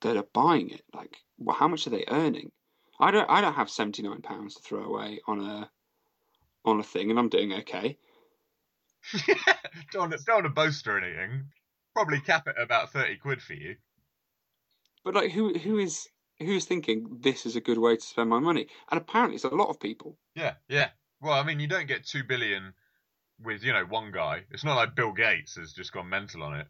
that 0.02 0.16
are 0.16 0.26
buying 0.32 0.70
it. 0.70 0.82
Like, 0.92 1.18
well, 1.38 1.56
how 1.56 1.68
much 1.68 1.86
are 1.86 1.90
they 1.90 2.04
earning? 2.08 2.52
I 3.00 3.10
don't 3.10 3.28
I 3.30 3.40
don't 3.40 3.54
have 3.54 3.70
seventy 3.70 4.02
nine 4.02 4.22
pounds 4.22 4.54
to 4.56 4.62
throw 4.62 4.84
away 4.84 5.20
on 5.26 5.40
a 5.40 5.70
on 6.64 6.80
a 6.80 6.84
thing, 6.84 7.10
and 7.10 7.18
I'm 7.18 7.28
doing 7.28 7.52
okay. 7.52 7.98
don't, 9.92 10.10
don't 10.10 10.28
want 10.28 10.44
to 10.44 10.48
boast 10.48 10.86
or 10.86 10.98
anything. 10.98 11.44
Probably 11.94 12.20
cap 12.20 12.48
it 12.48 12.56
at 12.56 12.62
about 12.62 12.92
thirty 12.92 13.16
quid 13.16 13.42
for 13.42 13.54
you. 13.54 13.76
But 15.04 15.14
like, 15.14 15.30
who 15.30 15.52
who 15.58 15.78
is 15.78 16.08
who's 16.38 16.64
thinking 16.64 17.18
this 17.20 17.46
is 17.46 17.56
a 17.56 17.60
good 17.60 17.78
way 17.78 17.96
to 17.96 18.02
spend 18.02 18.30
my 18.30 18.40
money? 18.40 18.66
And 18.90 19.00
apparently, 19.00 19.36
it's 19.36 19.44
a 19.44 19.48
lot 19.48 19.68
of 19.68 19.80
people. 19.80 20.18
Yeah, 20.34 20.54
yeah. 20.68 20.90
Well, 21.20 21.34
I 21.34 21.42
mean, 21.42 21.60
you 21.60 21.66
don't 21.66 21.88
get 21.88 22.06
two 22.06 22.24
billion 22.24 22.74
with 23.42 23.64
you 23.64 23.72
know 23.72 23.84
one 23.84 24.12
guy. 24.12 24.44
It's 24.50 24.64
not 24.64 24.76
like 24.76 24.94
Bill 24.94 25.12
Gates 25.12 25.56
has 25.56 25.72
just 25.72 25.92
gone 25.92 26.08
mental 26.08 26.42
on 26.42 26.54
it. 26.54 26.66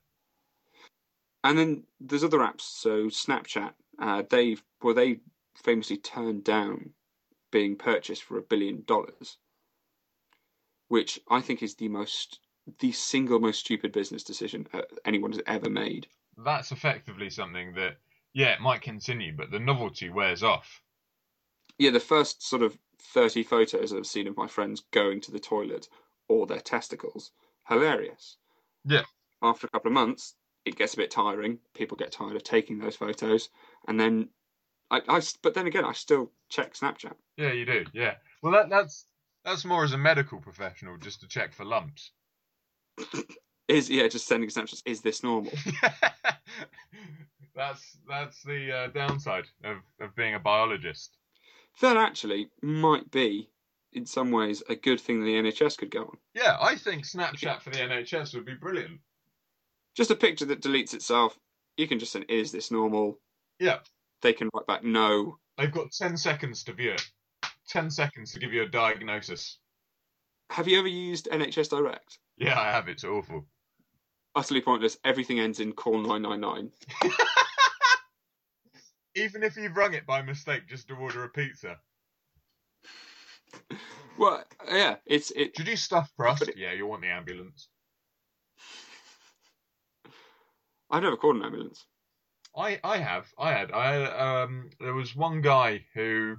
And 1.43 1.59
then 1.59 1.85
there's 2.01 2.25
other 2.25 2.39
apps. 2.39 2.63
So 2.63 3.07
Snapchat, 3.07 3.73
uh, 3.99 4.23
they've 4.29 4.63
well, 4.83 4.95
they 4.95 5.21
famously 5.57 5.99
turned 5.99 6.45
down 6.45 6.91
being 7.51 7.77
purchased 7.77 8.25
for 8.25 8.39
a 8.39 8.43
billion 8.43 8.83
dollars, 8.85 9.39
which 10.89 11.21
I 11.31 11.41
think 11.41 11.63
is 11.63 11.77
the 11.77 11.89
most, 11.89 12.41
the 12.81 12.91
single 12.93 13.39
most 13.39 13.61
stupid 13.61 13.93
business 13.93 14.25
decision 14.25 14.67
uh, 14.73 14.83
anyone 15.05 15.31
has 15.33 15.41
ever 15.47 15.71
made. 15.71 16.09
That's 16.37 16.73
effectively 16.73 17.31
something 17.31 17.75
that, 17.75 17.99
yeah, 18.35 18.49
it 18.49 18.61
might 18.61 18.83
continue, 18.83 19.33
but 19.35 19.51
the 19.51 19.61
novelty 19.61 20.11
wears 20.11 20.43
off. 20.43 20.83
Yeah, 21.79 21.91
the 21.91 22.01
first 22.01 22.47
sort 22.47 22.63
of 22.63 22.77
30 23.01 23.45
photos 23.45 23.93
I've 23.93 24.07
seen 24.07 24.27
of 24.27 24.37
my 24.37 24.47
friends 24.47 24.83
going 24.93 25.21
to 25.23 25.31
the 25.31 25.41
toilet 25.41 25.89
or 26.29 26.47
their 26.47 26.61
testicles, 26.61 27.31
hilarious. 27.69 28.37
Yeah. 28.85 29.03
After 29.43 29.67
a 29.67 29.71
couple 29.71 29.89
of 29.89 29.95
months, 29.95 30.35
it 30.65 30.77
gets 30.77 30.95
a 30.95 30.97
bit 30.97 31.11
tiring. 31.11 31.59
People 31.75 31.97
get 31.97 32.13
tired 32.13 32.37
of 32.37 32.43
taking 32.43 32.79
those 32.79 32.97
photos, 32.97 33.51
and 33.87 33.99
then 33.99 34.29
I, 34.91 35.01
I 35.09 35.21
but 35.43 35.55
then 35.55 35.67
again, 35.67 35.85
I 35.85 35.93
still 35.93 36.31
check 36.49 36.75
Snapchat. 36.75 37.15
Yeah, 37.37 37.53
you 37.53 37.67
do. 37.67 37.85
Yeah. 37.93 38.15
Well, 38.43 38.53
that 38.53 38.71
that's 38.71 39.07
that's 39.45 39.65
more 39.65 39.85
as 39.85 39.93
a 39.93 39.99
medical 39.99 40.41
professional, 40.41 40.97
just 40.97 41.21
to 41.21 41.29
check 41.29 41.53
for 41.53 41.65
lumps. 41.65 42.13
Is 43.69 43.89
yeah, 43.89 44.09
just 44.09 44.27
sending 44.27 44.51
snapshots. 44.51 44.83
Is 44.85 45.01
this 45.01 45.23
normal? 45.23 45.53
that's 47.55 47.97
that's 48.09 48.43
the 48.43 48.73
uh, 48.73 48.87
downside 48.89 49.45
of 49.65 49.79
of 50.01 50.15
being 50.15 50.35
a 50.35 50.39
biologist. 50.39 51.17
That 51.81 51.97
actually 51.97 52.51
might 52.63 53.11
be, 53.11 53.51
in 53.93 54.07
some 54.07 54.31
ways, 54.31 54.63
a 54.69 54.77
good 54.77 55.01
thing 55.01 55.25
the 55.25 55.35
NHS 55.35 55.77
could 55.79 55.91
go 55.91 56.03
on. 56.03 56.17
Yeah, 56.35 56.57
I 56.61 56.77
think 56.77 57.05
Snapchat 57.05 57.63
for 57.63 57.71
the 57.71 57.79
NHS 57.79 58.35
would 58.35 58.45
be 58.45 58.55
brilliant. 58.55 59.01
Just 59.97 60.11
a 60.11 60.17
picture 60.17 60.45
that 60.47 60.63
deletes 60.63 60.95
itself. 60.95 61.39
You 61.77 61.89
can 61.89 61.99
just 61.99 62.13
say, 62.13 62.25
"Is 62.29 62.53
this 62.53 62.71
normal?" 62.71 63.21
Yeah. 63.59 63.79
They 64.23 64.33
can 64.33 64.49
write 64.55 64.67
back, 64.67 64.85
"No." 64.85 65.39
They've 65.59 65.73
got 65.73 65.93
ten 65.93 66.17
seconds 66.17 66.65
to 66.65 66.73
view 66.73 66.93
it. 66.93 67.11
Ten 67.69 67.91
seconds 67.91 68.33
to 68.33 68.39
give 68.39 68.53
you 68.53 68.63
a 68.63 68.69
diagnosis. 68.69 69.59
Have 70.51 70.69
you 70.69 70.79
ever 70.79 70.89
used 70.89 71.29
NHS 71.33 71.71
Direct? 71.71 72.19
Yeah, 72.37 72.61
I 72.61 72.71
have. 72.71 72.89
It's 72.89 73.05
awful. 73.05 73.47
Utterly 74.37 74.61
pointless. 74.61 74.99
Everything 75.05 75.41
ends 75.41 75.61
in 75.61 75.73
call 75.73 75.99
nine 75.99 76.23
nine 76.23 76.41
nine. 76.41 76.71
Even 79.15 79.43
if 79.43 79.57
you've 79.57 79.77
rung 79.77 79.95
it 79.95 80.07
by 80.07 80.23
mistake 80.23 80.67
just 80.69 80.89
to 80.89 80.95
order 80.95 81.25
a 81.25 81.29
pizza. 81.29 81.79
Well, 84.17 84.45
yeah, 84.69 84.97
it's 85.07 85.33
it. 85.33 85.57
Should 85.57 85.67
you 85.67 85.77
stuff 85.77 86.09
crust? 86.17 86.43
It- 86.43 86.57
Yeah, 86.57 86.73
you'll 86.73 86.89
want 86.89 87.03
the 87.03 87.09
ambulance. 87.09 87.69
I've 90.89 91.03
never 91.03 91.17
called 91.17 91.37
an 91.37 91.43
ambulance. 91.43 91.85
I 92.57 92.79
I 92.85 92.99
have 92.99 93.27
I 93.37 93.51
had 93.53 93.73
I 93.73 94.43
um 94.43 94.71
there 94.79 94.95
was 94.95 95.17
one 95.17 95.41
guy 95.41 95.85
who 95.95 96.37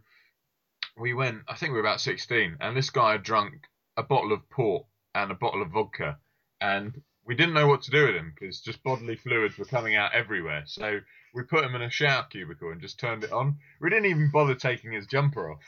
we 0.98 1.13
went 1.13 1.44
I 1.50 1.55
think 1.55 1.72
we 1.72 1.75
were 1.82 1.86
about 1.86 2.00
sixteen 2.00 2.55
and 2.62 2.77
this 2.77 2.89
guy 2.89 3.13
had 3.13 3.24
drunk 3.24 3.67
a 3.98 4.03
bottle 4.03 4.32
of 4.32 4.50
port 4.50 4.86
and 5.13 5.32
a 5.32 5.36
bottle 5.36 5.62
of 5.62 5.72
vodka 5.72 6.17
and 6.62 7.01
we 7.25 7.36
didn't 7.36 7.53
know 7.53 7.67
what 7.67 7.82
to 7.84 7.91
do 7.91 8.05
with 8.05 8.15
him 8.15 8.34
because 8.34 8.62
just 8.62 8.84
bodily 8.84 9.15
fluids 9.15 9.58
were 9.58 9.65
coming 9.65 9.96
out 9.96 10.13
everywhere 10.13 10.63
so 10.65 11.00
we 11.34 11.44
put 11.44 11.63
him 11.63 11.75
in 11.75 11.82
a 11.82 11.89
shower 11.89 12.25
cubicle 12.29 12.72
and 12.72 12.82
just 12.82 13.00
turned 13.00 13.24
it 13.24 13.32
on 13.32 13.58
we 13.82 13.89
didn't 13.89 14.05
even 14.05 14.32
bother 14.32 14.55
taking 14.55 14.91
his 14.91 15.08
jumper 15.08 15.51
off 15.51 15.63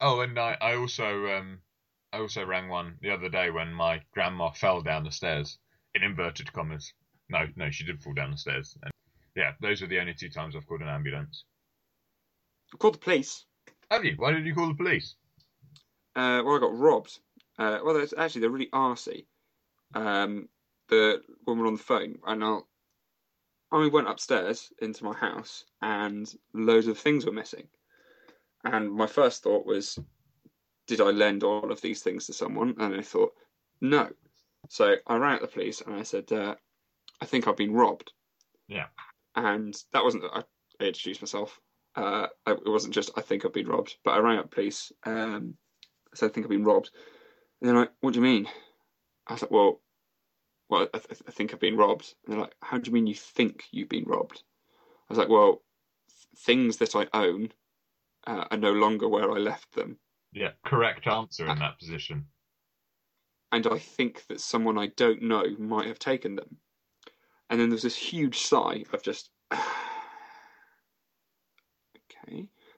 oh 0.00 0.20
and 0.20 0.38
I 0.38 0.56
I 0.60 0.76
also 0.76 1.36
um 1.36 1.60
I 2.12 2.18
also 2.18 2.44
rang 2.44 2.68
one 2.68 2.96
the 3.00 3.10
other 3.10 3.28
day 3.28 3.50
when 3.50 3.72
my 3.72 4.02
grandma 4.12 4.50
fell 4.50 4.82
down 4.82 5.04
the 5.04 5.12
stairs 5.12 5.58
in 5.94 6.02
inverted 6.02 6.52
commas 6.52 6.92
no 7.28 7.46
no 7.56 7.70
she 7.70 7.84
did 7.84 8.02
fall 8.02 8.14
down 8.14 8.30
the 8.30 8.36
stairs 8.36 8.76
and 8.82 8.92
yeah, 9.34 9.52
those 9.60 9.82
are 9.82 9.86
the 9.86 9.98
only 9.98 10.14
two 10.14 10.28
times 10.28 10.54
I've 10.54 10.66
called 10.66 10.82
an 10.82 10.88
ambulance. 10.88 11.44
I 12.72 12.76
called 12.76 12.94
the 12.94 12.98
police. 12.98 13.44
Have 13.90 14.04
you? 14.04 14.14
Why 14.16 14.32
did 14.32 14.46
you 14.46 14.54
call 14.54 14.68
the 14.68 14.74
police? 14.74 15.14
Uh, 16.14 16.42
well, 16.44 16.56
I 16.56 16.60
got 16.60 16.78
robbed. 16.78 17.18
Uh, 17.58 17.78
well, 17.84 18.04
actually, 18.18 18.40
they're 18.40 18.50
really 18.50 18.70
arsey. 18.72 19.26
Um, 19.94 20.48
the 20.92 21.22
woman 21.46 21.66
on 21.66 21.74
the 21.74 21.82
phone, 21.82 22.18
and 22.26 22.44
I'll, 22.44 22.68
I 23.70 23.88
went 23.88 24.08
upstairs 24.08 24.72
into 24.80 25.04
my 25.04 25.14
house, 25.14 25.64
and 25.80 26.32
loads 26.54 26.86
of 26.86 26.98
things 26.98 27.26
were 27.26 27.32
missing. 27.32 27.68
And 28.64 28.92
my 28.92 29.06
first 29.06 29.42
thought 29.42 29.66
was, 29.66 29.98
did 30.86 31.00
I 31.00 31.10
lend 31.10 31.42
all 31.42 31.72
of 31.72 31.80
these 31.80 32.02
things 32.02 32.26
to 32.26 32.32
someone? 32.32 32.74
And 32.78 32.94
I 32.94 33.02
thought, 33.02 33.32
no. 33.80 34.08
So 34.68 34.94
I 35.06 35.16
rang 35.16 35.36
up 35.36 35.40
the 35.40 35.48
police 35.48 35.80
and 35.80 35.96
I 35.96 36.04
said, 36.04 36.30
uh, 36.30 36.54
I 37.20 37.26
think 37.26 37.48
I've 37.48 37.56
been 37.56 37.74
robbed. 37.74 38.12
Yeah 38.68 38.86
and 39.34 39.76
that 39.92 40.04
wasn't 40.04 40.24
I, 40.32 40.42
I 40.80 40.84
introduced 40.84 41.22
myself. 41.22 41.60
Uh, 41.94 42.26
I, 42.46 42.52
it 42.52 42.66
wasn't 42.66 42.94
just 42.94 43.10
I 43.16 43.20
think 43.20 43.44
I've 43.44 43.52
been 43.52 43.68
robbed, 43.68 43.96
but 44.04 44.12
I 44.12 44.18
rang 44.18 44.38
up 44.38 44.50
police. 44.50 44.92
Um, 45.04 45.54
I 46.12 46.16
said 46.16 46.30
I 46.30 46.32
think 46.32 46.46
I've 46.46 46.50
been 46.50 46.64
robbed, 46.64 46.90
and 47.60 47.68
they're 47.68 47.76
like, 47.76 47.92
"What 48.00 48.14
do 48.14 48.20
you 48.20 48.24
mean?" 48.24 48.46
I 49.26 49.34
was 49.34 49.42
like, 49.42 49.50
"Well, 49.50 49.80
well, 50.72 50.88
I, 50.94 50.98
th- 50.98 51.22
I 51.28 51.30
think 51.30 51.52
I've 51.52 51.60
been 51.60 51.76
robbed." 51.76 52.14
And 52.24 52.32
they're 52.32 52.40
like, 52.40 52.56
"How 52.62 52.78
do 52.78 52.88
you 52.88 52.94
mean 52.94 53.06
you 53.06 53.14
think 53.14 53.64
you've 53.70 53.88
been 53.88 54.04
robbed?" 54.06 54.42
I 55.08 55.12
was 55.12 55.18
like, 55.18 55.28
"Well, 55.28 55.62
things 56.36 56.78
that 56.78 56.96
I 56.96 57.06
own 57.12 57.52
uh, 58.26 58.46
are 58.50 58.56
no 58.56 58.72
longer 58.72 59.06
where 59.08 59.30
I 59.30 59.36
left 59.36 59.74
them." 59.74 59.98
Yeah, 60.32 60.52
correct 60.64 61.06
answer 61.06 61.46
in 61.46 61.58
that 61.58 61.78
position. 61.78 62.26
And 63.52 63.66
I 63.66 63.78
think 63.78 64.26
that 64.28 64.40
someone 64.40 64.78
I 64.78 64.86
don't 64.86 65.20
know 65.20 65.44
might 65.58 65.86
have 65.86 65.98
taken 65.98 66.36
them. 66.36 66.56
And 67.50 67.60
then 67.60 67.68
there's 67.68 67.82
this 67.82 67.96
huge 67.96 68.38
sigh 68.38 68.84
of 68.94 69.02
just, 69.02 69.28
okay. 69.52 69.60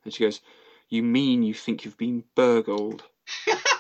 And 0.05 0.13
she 0.13 0.25
goes, 0.25 0.41
You 0.89 1.05
mean 1.05 1.45
you 1.45 1.55
think 1.55 1.85
you've 1.85 1.97
been 1.97 2.25
burgled? 2.35 3.05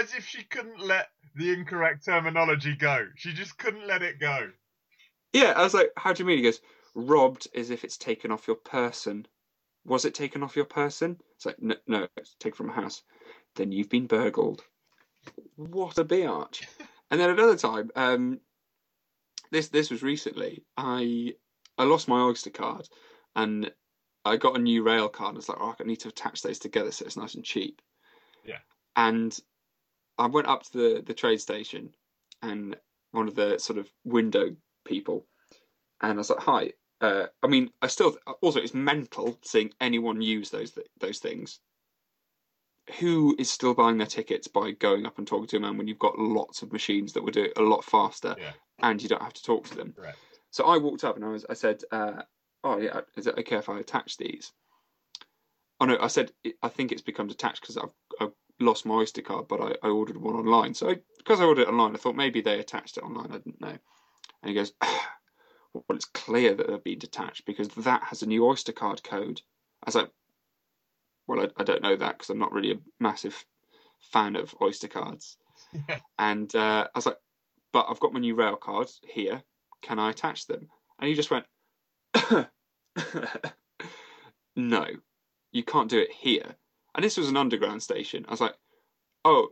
as 0.00 0.14
if 0.14 0.26
she 0.26 0.42
couldn't 0.44 0.80
let 0.80 1.08
the 1.36 1.52
incorrect 1.52 2.04
terminology 2.04 2.74
go. 2.74 3.06
She 3.16 3.32
just 3.32 3.58
couldn't 3.58 3.86
let 3.86 4.02
it 4.02 4.18
go. 4.18 4.50
Yeah, 5.32 5.52
I 5.56 5.62
was 5.62 5.74
like, 5.74 5.92
How 5.96 6.12
do 6.12 6.22
you 6.22 6.26
mean? 6.26 6.38
He 6.38 6.44
goes, 6.44 6.60
Robbed 6.94 7.46
as 7.54 7.70
if 7.70 7.84
it's 7.84 7.96
taken 7.96 8.32
off 8.32 8.46
your 8.46 8.56
person. 8.56 9.26
Was 9.84 10.04
it 10.04 10.14
taken 10.14 10.42
off 10.42 10.56
your 10.56 10.64
person? 10.64 11.18
It's 11.36 11.46
like, 11.46 11.60
No, 11.60 11.76
no 11.86 12.08
it's 12.16 12.34
taken 12.40 12.56
from 12.56 12.70
a 12.70 12.74
house. 12.74 13.02
Then 13.56 13.72
you've 13.72 13.90
been 13.90 14.06
burgled. 14.06 14.62
What 15.56 15.98
a 15.98 16.04
biatch. 16.04 16.64
And 17.10 17.20
then 17.20 17.30
another 17.30 17.56
time, 17.56 17.90
um, 17.96 18.40
this 19.50 19.68
this 19.68 19.90
was 19.90 20.02
recently. 20.02 20.62
I 20.76 21.34
I 21.76 21.84
lost 21.84 22.08
my 22.08 22.20
Oyster 22.20 22.50
card, 22.50 22.88
and 23.34 23.72
I 24.24 24.36
got 24.36 24.56
a 24.56 24.60
new 24.60 24.82
rail 24.82 25.08
card. 25.08 25.30
And 25.30 25.38
it's 25.38 25.48
like, 25.48 25.58
oh, 25.60 25.74
I 25.78 25.82
need 25.84 26.00
to 26.00 26.08
attach 26.08 26.42
those 26.42 26.60
together 26.60 26.92
so 26.92 27.04
it's 27.04 27.16
nice 27.16 27.34
and 27.34 27.44
cheap. 27.44 27.82
Yeah. 28.44 28.58
And 28.94 29.36
I 30.20 30.26
went 30.26 30.46
up 30.46 30.62
to 30.64 30.72
the 30.72 31.02
the 31.04 31.14
trade 31.14 31.40
station, 31.40 31.94
and 32.42 32.76
one 33.12 33.28
of 33.28 33.34
the 33.34 33.58
sort 33.58 33.78
of 33.78 33.90
window 34.04 34.54
people, 34.84 35.26
and 36.00 36.12
I 36.12 36.16
was 36.16 36.30
like, 36.30 36.40
hi. 36.40 36.72
Uh, 37.00 37.26
I 37.42 37.46
mean, 37.46 37.70
I 37.80 37.86
still 37.86 38.16
also 38.42 38.60
it's 38.60 38.74
mental 38.74 39.38
seeing 39.42 39.72
anyone 39.80 40.20
use 40.20 40.50
those 40.50 40.78
those 41.00 41.18
things 41.18 41.60
who 42.98 43.36
is 43.38 43.50
still 43.50 43.74
buying 43.74 43.98
their 43.98 44.06
tickets 44.06 44.48
by 44.48 44.72
going 44.72 45.06
up 45.06 45.18
and 45.18 45.26
talking 45.26 45.46
to 45.46 45.56
a 45.56 45.60
man 45.60 45.78
when 45.78 45.86
you've 45.86 45.98
got 45.98 46.18
lots 46.18 46.62
of 46.62 46.72
machines 46.72 47.12
that 47.12 47.22
will 47.22 47.30
do 47.30 47.44
it 47.44 47.52
a 47.56 47.62
lot 47.62 47.84
faster 47.84 48.34
yeah. 48.38 48.52
and 48.80 49.02
you 49.02 49.08
don't 49.08 49.22
have 49.22 49.32
to 49.32 49.42
talk 49.42 49.66
to 49.68 49.76
them? 49.76 49.94
Correct. 49.96 50.18
So 50.50 50.64
I 50.64 50.78
walked 50.78 51.04
up 51.04 51.16
and 51.16 51.24
I 51.24 51.28
was, 51.28 51.46
I 51.48 51.54
said, 51.54 51.82
uh, 51.92 52.22
"Oh 52.64 52.78
yeah, 52.78 53.00
is 53.16 53.26
it 53.26 53.38
okay 53.38 53.56
if 53.56 53.68
I 53.68 53.78
attach 53.78 54.16
these?" 54.16 54.52
Oh 55.80 55.86
no, 55.86 55.96
I 56.00 56.08
said 56.08 56.32
I 56.62 56.68
think 56.68 56.92
it's 56.92 57.02
become 57.02 57.28
detached 57.28 57.62
because 57.62 57.76
I've 57.76 57.94
lost 58.60 58.86
my 58.86 58.94
Oyster 58.94 59.22
card, 59.22 59.48
but 59.48 59.60
I, 59.60 59.86
I 59.86 59.90
ordered 59.90 60.16
one 60.16 60.34
online. 60.34 60.74
So 60.74 60.90
I, 60.90 60.96
because 61.18 61.40
I 61.40 61.44
ordered 61.44 61.62
it 61.62 61.68
online, 61.68 61.94
I 61.94 61.98
thought 61.98 62.16
maybe 62.16 62.40
they 62.40 62.58
attached 62.60 62.96
it 62.96 63.02
online. 63.02 63.30
I 63.30 63.38
didn't 63.38 63.60
know. 63.60 63.68
And 64.42 64.48
he 64.48 64.54
goes, 64.54 64.72
"Well, 65.72 65.84
it's 65.90 66.04
clear 66.04 66.54
that 66.54 66.66
they've 66.68 66.84
been 66.84 66.98
detached 66.98 67.46
because 67.46 67.68
that 67.68 68.04
has 68.04 68.22
a 68.22 68.26
new 68.26 68.46
Oyster 68.46 68.72
card 68.72 69.02
code." 69.02 69.40
I 69.82 69.88
was 69.88 69.94
like, 69.94 70.10
well, 71.30 71.40
I, 71.40 71.48
I 71.60 71.64
don't 71.64 71.82
know 71.82 71.96
that 71.96 72.18
because 72.18 72.28
I'm 72.30 72.38
not 72.38 72.52
really 72.52 72.72
a 72.72 72.78
massive 72.98 73.46
fan 74.00 74.36
of 74.36 74.54
Oyster 74.60 74.88
cards. 74.88 75.36
and 76.18 76.52
uh, 76.54 76.88
I 76.92 76.98
was 76.98 77.06
like, 77.06 77.18
but 77.72 77.86
I've 77.88 78.00
got 78.00 78.12
my 78.12 78.20
new 78.20 78.34
rail 78.34 78.56
cards 78.56 79.00
here. 79.06 79.42
Can 79.82 79.98
I 80.00 80.10
attach 80.10 80.46
them? 80.46 80.68
And 80.98 81.08
he 81.08 81.14
just 81.14 81.30
went, 81.30 81.46
no, 84.56 84.86
you 85.52 85.62
can't 85.62 85.88
do 85.88 86.00
it 86.00 86.10
here. 86.10 86.56
And 86.94 87.04
this 87.04 87.16
was 87.16 87.28
an 87.28 87.36
underground 87.36 87.82
station. 87.82 88.24
I 88.28 88.30
was 88.32 88.40
like, 88.40 88.54
oh, 89.24 89.48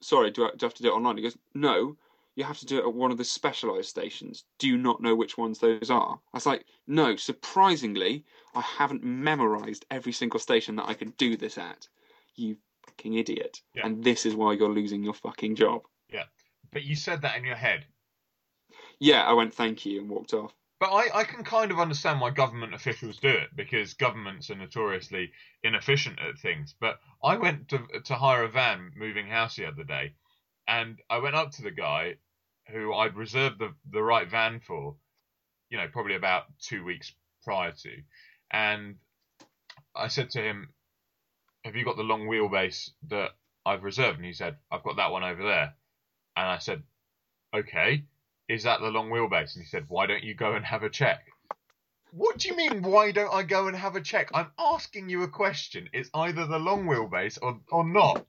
sorry, 0.00 0.30
do 0.30 0.44
I, 0.46 0.50
do 0.56 0.66
I 0.66 0.66
have 0.66 0.74
to 0.74 0.82
do 0.82 0.90
it 0.90 0.96
online? 0.96 1.16
He 1.16 1.22
goes, 1.22 1.38
no, 1.54 1.96
you 2.34 2.44
have 2.44 2.58
to 2.58 2.66
do 2.66 2.78
it 2.78 2.86
at 2.86 2.94
one 2.94 3.10
of 3.10 3.18
the 3.18 3.24
specialised 3.24 3.90
stations. 3.90 4.44
Do 4.58 4.68
you 4.68 4.76
not 4.78 5.02
know 5.02 5.14
which 5.14 5.36
ones 5.36 5.58
those 5.58 5.90
are? 5.90 6.18
I 6.32 6.36
was 6.36 6.46
like, 6.46 6.64
no, 6.86 7.16
surprisingly, 7.16 8.24
I 8.54 8.62
haven't 8.62 9.04
memorised 9.04 9.86
every 9.90 10.12
single 10.12 10.40
station 10.40 10.76
that 10.76 10.88
I 10.88 10.94
can 10.94 11.10
do 11.18 11.36
this 11.36 11.58
at. 11.58 11.86
You 12.34 12.56
fucking 12.86 13.14
idiot. 13.14 13.60
Yeah. 13.74 13.86
And 13.86 14.02
this 14.02 14.26
is 14.26 14.34
why 14.34 14.54
you're 14.54 14.68
losing 14.68 15.04
your 15.04 15.14
fucking 15.14 15.56
job. 15.56 15.82
Yeah. 16.10 16.24
But 16.72 16.84
you 16.84 16.96
said 16.96 17.22
that 17.22 17.36
in 17.36 17.44
your 17.44 17.56
head. 17.56 17.84
Yeah, 18.98 19.24
I 19.24 19.32
went 19.34 19.52
thank 19.52 19.84
you 19.84 20.00
and 20.00 20.08
walked 20.08 20.32
off. 20.32 20.54
But 20.82 20.94
I, 20.94 21.20
I 21.20 21.22
can 21.22 21.44
kind 21.44 21.70
of 21.70 21.78
understand 21.78 22.20
why 22.20 22.30
government 22.30 22.74
officials 22.74 23.18
do 23.18 23.28
it 23.28 23.54
because 23.54 23.94
governments 23.94 24.50
are 24.50 24.56
notoriously 24.56 25.30
inefficient 25.62 26.18
at 26.18 26.40
things. 26.40 26.74
But 26.80 26.98
I 27.22 27.36
went 27.36 27.68
to 27.68 27.86
to 28.06 28.16
hire 28.16 28.42
a 28.42 28.48
van 28.48 28.90
moving 28.96 29.28
house 29.28 29.54
the 29.54 29.66
other 29.66 29.84
day, 29.84 30.14
and 30.66 31.00
I 31.08 31.18
went 31.18 31.36
up 31.36 31.52
to 31.52 31.62
the 31.62 31.70
guy 31.70 32.16
who 32.66 32.92
I'd 32.92 33.14
reserved 33.14 33.60
the 33.60 33.76
the 33.92 34.02
right 34.02 34.28
van 34.28 34.58
for, 34.58 34.96
you 35.70 35.78
know, 35.78 35.86
probably 35.86 36.16
about 36.16 36.46
two 36.58 36.82
weeks 36.82 37.14
prior 37.44 37.70
to, 37.70 38.02
and 38.50 38.96
I 39.94 40.08
said 40.08 40.30
to 40.30 40.42
him, 40.42 40.74
"Have 41.64 41.76
you 41.76 41.84
got 41.84 41.96
the 41.96 42.02
long 42.02 42.26
wheelbase 42.26 42.90
that 43.06 43.30
I've 43.64 43.84
reserved?" 43.84 44.16
And 44.16 44.26
he 44.26 44.32
said, 44.32 44.58
"I've 44.68 44.82
got 44.82 44.96
that 44.96 45.12
one 45.12 45.22
over 45.22 45.44
there." 45.44 45.76
And 46.36 46.48
I 46.48 46.58
said, 46.58 46.82
"Okay." 47.54 48.06
Is 48.48 48.64
that 48.64 48.80
the 48.80 48.90
long 48.90 49.10
wheelbase? 49.10 49.54
And 49.54 49.62
he 49.62 49.68
said, 49.68 49.84
why 49.88 50.06
don't 50.06 50.24
you 50.24 50.34
go 50.34 50.54
and 50.54 50.64
have 50.64 50.82
a 50.82 50.90
check? 50.90 51.20
What 52.12 52.38
do 52.38 52.48
you 52.48 52.56
mean, 52.56 52.82
why 52.82 53.10
don't 53.10 53.32
I 53.32 53.42
go 53.42 53.68
and 53.68 53.76
have 53.76 53.96
a 53.96 54.00
check? 54.00 54.30
I'm 54.34 54.50
asking 54.58 55.08
you 55.08 55.22
a 55.22 55.28
question. 55.28 55.88
It's 55.92 56.10
either 56.12 56.46
the 56.46 56.58
long 56.58 56.84
wheelbase 56.86 57.38
or, 57.40 57.58
or 57.70 57.84
not. 57.84 58.26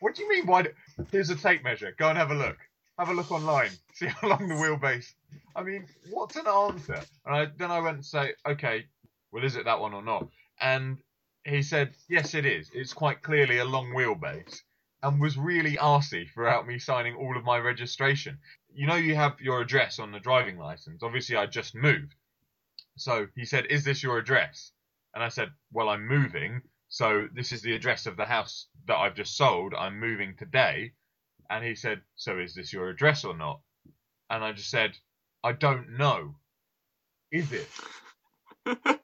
What 0.00 0.14
do 0.14 0.22
you 0.22 0.28
mean, 0.28 0.46
why? 0.46 0.62
Do... 0.62 0.70
Here's 1.10 1.30
a 1.30 1.36
tape 1.36 1.64
measure. 1.64 1.94
Go 1.98 2.08
and 2.08 2.18
have 2.18 2.30
a 2.30 2.34
look. 2.34 2.58
Have 2.98 3.08
a 3.08 3.14
look 3.14 3.30
online. 3.30 3.70
See 3.94 4.06
how 4.06 4.28
long 4.28 4.48
the 4.48 4.54
wheelbase. 4.54 5.14
I 5.56 5.62
mean, 5.62 5.86
what's 6.10 6.36
an 6.36 6.46
answer? 6.46 7.00
And 7.24 7.34
I, 7.34 7.46
then 7.56 7.70
I 7.70 7.80
went 7.80 7.96
and 7.96 8.04
say, 8.04 8.32
okay, 8.46 8.86
well, 9.30 9.44
is 9.44 9.56
it 9.56 9.64
that 9.64 9.80
one 9.80 9.94
or 9.94 10.02
not? 10.02 10.28
And 10.60 10.98
he 11.44 11.62
said, 11.62 11.94
yes, 12.08 12.34
it 12.34 12.44
is. 12.44 12.70
It's 12.74 12.92
quite 12.92 13.22
clearly 13.22 13.58
a 13.58 13.64
long 13.64 13.92
wheelbase 13.94 14.60
and 15.02 15.20
was 15.20 15.36
really 15.36 15.76
arsy 15.76 16.30
throughout 16.30 16.66
me 16.66 16.78
signing 16.78 17.16
all 17.16 17.36
of 17.36 17.44
my 17.44 17.58
registration. 17.58 18.38
You 18.74 18.86
know, 18.86 18.96
you 18.96 19.14
have 19.14 19.40
your 19.40 19.60
address 19.60 19.98
on 19.98 20.12
the 20.12 20.20
driving 20.20 20.58
license. 20.58 21.02
Obviously, 21.02 21.36
I 21.36 21.46
just 21.46 21.74
moved. 21.74 22.14
So 22.96 23.26
he 23.36 23.44
said, 23.44 23.66
Is 23.66 23.84
this 23.84 24.02
your 24.02 24.18
address? 24.18 24.72
And 25.14 25.22
I 25.22 25.28
said, 25.28 25.50
Well, 25.72 25.88
I'm 25.88 26.06
moving. 26.06 26.62
So 26.88 27.28
this 27.34 27.52
is 27.52 27.62
the 27.62 27.74
address 27.74 28.06
of 28.06 28.16
the 28.16 28.24
house 28.26 28.66
that 28.86 28.96
I've 28.96 29.14
just 29.14 29.36
sold. 29.36 29.74
I'm 29.74 29.98
moving 29.98 30.36
today. 30.36 30.92
And 31.50 31.64
he 31.64 31.74
said, 31.74 32.02
So 32.16 32.38
is 32.38 32.54
this 32.54 32.72
your 32.72 32.88
address 32.88 33.24
or 33.24 33.36
not? 33.36 33.60
And 34.30 34.44
I 34.44 34.52
just 34.52 34.70
said, 34.70 34.96
I 35.44 35.52
don't 35.52 35.98
know. 35.98 36.36
Is 37.30 37.52
it? 37.52 37.68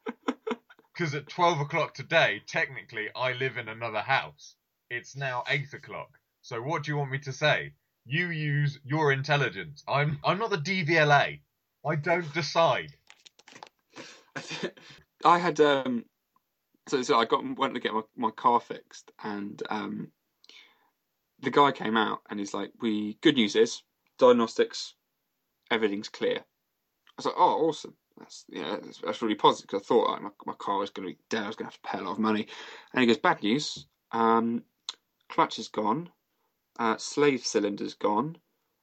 Because 0.98 1.14
at 1.14 1.28
12 1.28 1.60
o'clock 1.60 1.94
today, 1.94 2.42
technically, 2.48 3.06
I 3.14 3.30
live 3.32 3.56
in 3.56 3.68
another 3.68 4.00
house. 4.00 4.56
It's 4.90 5.14
now 5.14 5.44
8 5.46 5.72
o'clock. 5.74 6.18
So 6.42 6.60
what 6.60 6.82
do 6.82 6.90
you 6.90 6.96
want 6.96 7.12
me 7.12 7.20
to 7.20 7.32
say? 7.32 7.74
You 8.10 8.28
use 8.28 8.80
your 8.84 9.12
intelligence. 9.12 9.84
I'm 9.86 10.18
I'm 10.24 10.38
not 10.38 10.48
the 10.48 10.56
DVLA. 10.56 11.40
I 11.86 11.94
don't 11.94 12.32
decide. 12.32 12.94
I 15.26 15.38
had 15.38 15.60
um, 15.60 16.06
so, 16.88 17.02
so 17.02 17.18
I 17.18 17.26
got 17.26 17.44
went 17.58 17.74
to 17.74 17.80
get 17.80 17.92
my, 17.92 18.00
my 18.16 18.30
car 18.30 18.60
fixed, 18.60 19.12
and 19.22 19.62
um, 19.68 20.08
the 21.40 21.50
guy 21.50 21.70
came 21.70 21.98
out 21.98 22.20
and 22.30 22.40
he's 22.40 22.54
like, 22.54 22.70
"We 22.80 23.18
good 23.20 23.34
news 23.34 23.54
is 23.56 23.82
diagnostics, 24.18 24.94
everything's 25.70 26.08
clear." 26.08 26.38
I 26.38 27.14
was 27.18 27.26
like, 27.26 27.34
"Oh, 27.36 27.68
awesome! 27.68 27.94
That's 28.18 28.46
yeah, 28.48 28.76
that's, 28.82 29.02
that's 29.04 29.20
really 29.20 29.34
positive." 29.34 29.68
Because 29.68 29.82
I 29.82 29.86
thought 29.86 30.10
like, 30.12 30.22
my 30.22 30.30
my 30.46 30.54
car 30.54 30.78
was 30.78 30.88
going 30.88 31.08
to 31.08 31.14
be 31.14 31.20
dead. 31.28 31.44
I 31.44 31.48
was 31.48 31.56
going 31.56 31.70
to 31.70 31.76
have 31.76 31.82
to 31.82 31.88
pay 31.90 31.98
a 31.98 32.02
lot 32.02 32.12
of 32.12 32.18
money. 32.20 32.46
And 32.94 33.02
he 33.02 33.06
goes, 33.06 33.18
"Bad 33.18 33.42
news. 33.42 33.86
Um, 34.12 34.62
clutch 35.28 35.58
is 35.58 35.68
gone. 35.68 36.08
Uh, 36.78 36.96
slave 36.96 37.44
cylinder's 37.44 37.94
gone." 37.94 38.38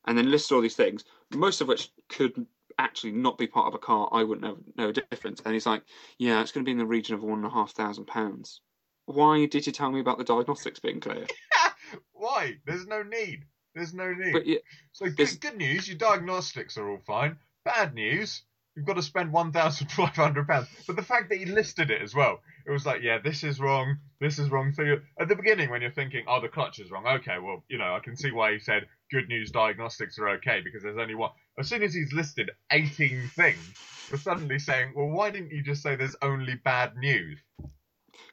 And 0.07 0.17
then 0.17 0.29
lists 0.29 0.51
all 0.51 0.61
these 0.61 0.75
things, 0.75 1.03
most 1.33 1.61
of 1.61 1.67
which 1.67 1.91
could 2.09 2.45
actually 2.77 3.13
not 3.13 3.37
be 3.37 3.47
part 3.47 3.67
of 3.67 3.73
a 3.73 3.79
car. 3.79 4.09
I 4.11 4.23
wouldn't 4.23 4.45
know 4.45 4.57
know 4.77 4.89
a 4.89 4.93
difference. 4.93 5.41
And 5.45 5.53
he's 5.53 5.65
like, 5.65 5.83
"Yeah, 6.17 6.41
it's 6.41 6.51
going 6.51 6.63
to 6.63 6.67
be 6.67 6.73
in 6.73 6.77
the 6.77 6.85
region 6.85 7.15
of 7.15 7.23
one 7.23 7.39
and 7.39 7.47
a 7.47 7.49
half 7.49 7.71
thousand 7.71 8.05
pounds." 8.05 8.61
Why 9.05 9.45
did 9.45 9.65
you 9.67 9.71
tell 9.71 9.91
me 9.91 9.99
about 9.99 10.17
the 10.17 10.23
diagnostics 10.23 10.79
being 10.79 10.99
clear? 10.99 11.27
Why? 12.13 12.57
There's 12.65 12.87
no 12.87 13.03
need. 13.03 13.45
There's 13.75 13.93
no 13.93 14.13
need. 14.13 14.33
But 14.33 14.47
yeah, 14.47 14.59
so 14.93 15.09
good, 15.09 15.39
good 15.39 15.57
news, 15.57 15.87
your 15.87 15.97
diagnostics 15.97 16.77
are 16.77 16.89
all 16.89 17.01
fine. 17.05 17.37
Bad 17.65 17.93
news, 17.93 18.43
you've 18.75 18.85
got 18.85 18.95
to 18.95 19.03
spend 19.03 19.31
one 19.31 19.51
thousand 19.51 19.91
five 19.91 20.15
hundred 20.15 20.47
pounds. 20.47 20.67
But 20.87 20.95
the 20.95 21.03
fact 21.03 21.29
that 21.29 21.37
he 21.37 21.45
listed 21.45 21.91
it 21.91 22.01
as 22.01 22.15
well, 22.15 22.39
it 22.67 22.71
was 22.71 22.85
like, 22.85 23.01
yeah, 23.01 23.19
this 23.19 23.43
is 23.43 23.59
wrong, 23.59 23.97
this 24.19 24.39
is 24.39 24.49
wrong. 24.49 24.73
So 24.73 24.97
at 25.19 25.27
the 25.27 25.35
beginning, 25.35 25.69
when 25.69 25.81
you're 25.81 25.91
thinking, 25.91 26.25
oh, 26.27 26.41
the 26.41 26.47
clutch 26.47 26.79
is 26.79 26.91
wrong, 26.91 27.05
okay, 27.05 27.37
well, 27.41 27.63
you 27.69 27.77
know, 27.77 27.95
I 27.95 27.99
can 27.99 28.15
see 28.15 28.31
why 28.31 28.53
he 28.53 28.59
said 28.59 28.87
good 29.11 29.27
news, 29.27 29.51
diagnostics 29.51 30.17
are 30.19 30.29
okay 30.29 30.61
because 30.63 30.83
there's 30.83 30.97
only 30.97 31.15
one. 31.15 31.31
As 31.59 31.67
soon 31.69 31.83
as 31.83 31.93
he's 31.93 32.13
listed 32.13 32.51
eighteen 32.71 33.29
things, 33.35 33.73
we're 34.11 34.17
suddenly 34.17 34.59
saying, 34.59 34.93
well, 34.95 35.07
why 35.07 35.29
didn't 35.29 35.51
you 35.51 35.63
just 35.63 35.83
say 35.83 35.95
there's 35.95 36.15
only 36.21 36.55
bad 36.55 36.95
news? 36.97 37.39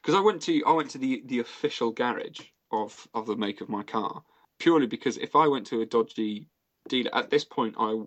because 0.03 0.15
I 0.15 0.19
went 0.21 0.41
to 0.43 0.63
I 0.65 0.71
went 0.71 0.89
to 0.91 0.97
the 0.97 1.23
the 1.25 1.39
official 1.39 1.91
garage 1.91 2.41
of 2.71 3.07
of 3.13 3.25
the 3.25 3.35
make 3.35 3.61
of 3.61 3.69
my 3.69 3.83
car 3.83 4.23
purely 4.59 4.87
because 4.87 5.17
if 5.17 5.35
I 5.35 5.47
went 5.47 5.67
to 5.67 5.81
a 5.81 5.85
dodgy 5.85 6.47
dealer 6.89 7.15
at 7.15 7.29
this 7.29 7.45
point 7.45 7.75
I 7.77 8.01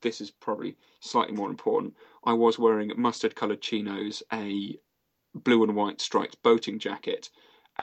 this 0.00 0.20
is 0.20 0.30
probably 0.30 0.76
slightly 1.00 1.34
more 1.34 1.50
important 1.50 1.94
I 2.24 2.32
was 2.32 2.58
wearing 2.58 2.92
mustard 2.96 3.34
coloured 3.34 3.60
chinos 3.60 4.22
a 4.32 4.78
blue 5.38 5.62
and 5.64 5.74
white 5.76 6.00
striped 6.00 6.42
boating 6.42 6.78
jacket 6.78 7.30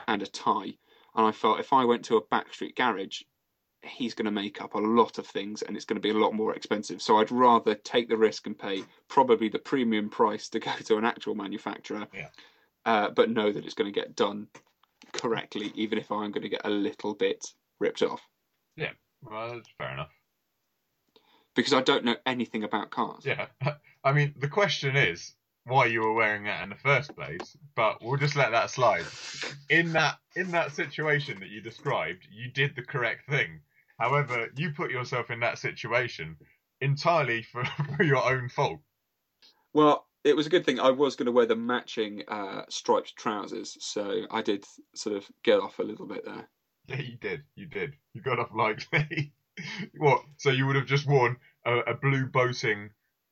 and 0.08 0.22
a 0.22 0.26
tie 0.26 0.76
and 1.14 1.26
I 1.26 1.32
felt 1.32 1.60
if 1.60 1.72
I 1.72 1.84
went 1.84 2.04
to 2.06 2.16
a 2.16 2.22
backstreet 2.22 2.76
garage 2.76 3.22
he's 3.82 4.14
going 4.14 4.24
to 4.26 4.30
make 4.32 4.60
up 4.60 4.74
a 4.74 4.78
lot 4.78 5.18
of 5.18 5.26
things 5.26 5.62
and 5.62 5.76
it's 5.76 5.84
going 5.84 6.00
to 6.00 6.06
be 6.06 6.10
a 6.10 6.18
lot 6.20 6.34
more 6.34 6.54
expensive 6.54 7.00
so 7.00 7.18
I'd 7.18 7.30
rather 7.30 7.74
take 7.74 8.08
the 8.08 8.16
risk 8.16 8.46
and 8.46 8.58
pay 8.58 8.82
probably 9.08 9.48
the 9.48 9.58
premium 9.58 10.08
price 10.10 10.48
to 10.50 10.58
go 10.58 10.72
to 10.86 10.96
an 10.96 11.04
actual 11.04 11.34
manufacturer 11.34 12.06
Yeah. 12.12 12.28
uh, 12.84 13.10
but 13.10 13.30
know 13.30 13.52
that 13.52 13.64
it's 13.64 13.74
going 13.74 13.92
to 13.92 14.00
get 14.00 14.16
done 14.16 14.48
correctly, 15.12 15.72
even 15.76 15.98
if 15.98 16.10
I'm 16.10 16.32
going 16.32 16.42
to 16.42 16.48
get 16.48 16.62
a 16.64 16.70
little 16.70 17.14
bit 17.14 17.44
ripped 17.78 18.02
off 18.02 18.20
Yeah, 18.76 18.90
Well, 19.22 19.54
that's 19.54 19.68
fair 19.78 19.92
enough. 19.92 20.10
because 21.54 21.72
I 21.72 21.80
don't 21.82 22.04
know 22.04 22.16
anything 22.26 22.64
about 22.64 22.90
cars. 22.90 23.24
Yeah. 23.24 23.46
I 24.04 24.12
mean, 24.12 24.34
the 24.36 24.48
question 24.48 24.96
is 24.96 25.32
why 25.66 25.86
you 25.86 26.00
were 26.00 26.12
wearing 26.12 26.44
that 26.44 26.62
in 26.62 26.68
the 26.70 26.76
first 26.76 27.14
place, 27.14 27.56
but 27.74 28.02
we'll 28.02 28.18
just 28.18 28.36
let 28.36 28.52
that 28.52 28.70
slide. 28.70 29.04
In 29.68 29.92
that 29.92 30.18
in 30.36 30.52
that 30.52 30.72
situation 30.72 31.40
that 31.40 31.50
you 31.50 31.60
described, 31.60 32.26
you 32.30 32.50
did 32.50 32.76
the 32.76 32.82
correct 32.82 33.28
thing. 33.28 33.60
However, 33.98 34.48
you 34.56 34.70
put 34.70 34.90
yourself 34.90 35.30
in 35.30 35.40
that 35.40 35.58
situation 35.58 36.36
entirely 36.80 37.42
for, 37.42 37.64
for 37.96 38.02
your 38.02 38.24
own 38.24 38.48
fault. 38.48 38.80
Well, 39.72 40.06
it 40.22 40.36
was 40.36 40.46
a 40.46 40.50
good 40.50 40.64
thing. 40.64 40.78
I 40.78 40.90
was 40.90 41.16
going 41.16 41.26
to 41.26 41.32
wear 41.32 41.46
the 41.46 41.56
matching 41.56 42.22
uh, 42.28 42.62
striped 42.68 43.16
trousers, 43.16 43.76
so 43.80 44.22
I 44.30 44.42
did 44.42 44.64
sort 44.94 45.16
of 45.16 45.26
get 45.42 45.60
off 45.60 45.78
a 45.78 45.84
little 45.84 46.06
bit 46.06 46.24
there. 46.24 46.48
Yeah, 46.88 47.00
you 47.00 47.16
did. 47.16 47.42
You 47.56 47.66
did. 47.66 47.94
You 48.12 48.22
got 48.22 48.38
off 48.38 48.50
lightly. 48.54 49.32
what? 49.98 50.22
So 50.36 50.50
you 50.50 50.66
would 50.66 50.76
have 50.76 50.86
just 50.86 51.06
worn 51.06 51.36
a, 51.64 51.78
a 51.78 51.94
blue 51.94 52.26
boating 52.26 52.90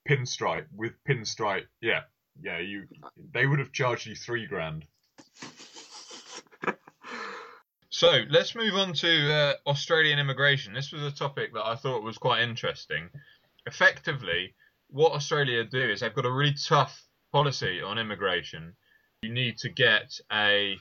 pinstripe 0.09 0.67
with 0.75 0.93
pinstripe. 1.09 1.67
Yeah, 1.81 2.03
yeah. 2.43 2.59
You. 2.59 2.87
They 3.33 3.47
would 3.47 3.59
have 3.59 3.73
charged 3.73 4.07
you 4.07 4.15
three 4.15 4.47
grand. 4.47 4.87
So 7.95 8.25
let's 8.29 8.57
move 8.57 8.75
on 8.75 8.93
to 8.93 9.33
uh, 9.33 9.53
Australian 9.69 10.19
immigration. 10.19 10.75
This 10.75 10.91
was 10.91 11.03
a 11.03 11.13
topic 11.13 11.55
that 11.55 11.65
I 11.65 11.77
thought 11.77 12.03
was 12.03 12.19
quite 12.19 12.43
interesting. 12.43 13.09
Effectively, 13.67 14.53
what 14.91 15.13
Australia 15.13 15.63
do 15.63 15.81
is 15.81 16.01
they've 16.01 16.13
got 16.13 16.27
a 16.27 16.33
really 16.33 16.55
tough 16.55 17.07
policy 17.31 17.81
on 17.81 18.01
immigration. 18.01 18.75
You 19.23 19.33
need 19.33 19.59
to 19.59 19.69
get 19.69 20.19
a 20.33 20.77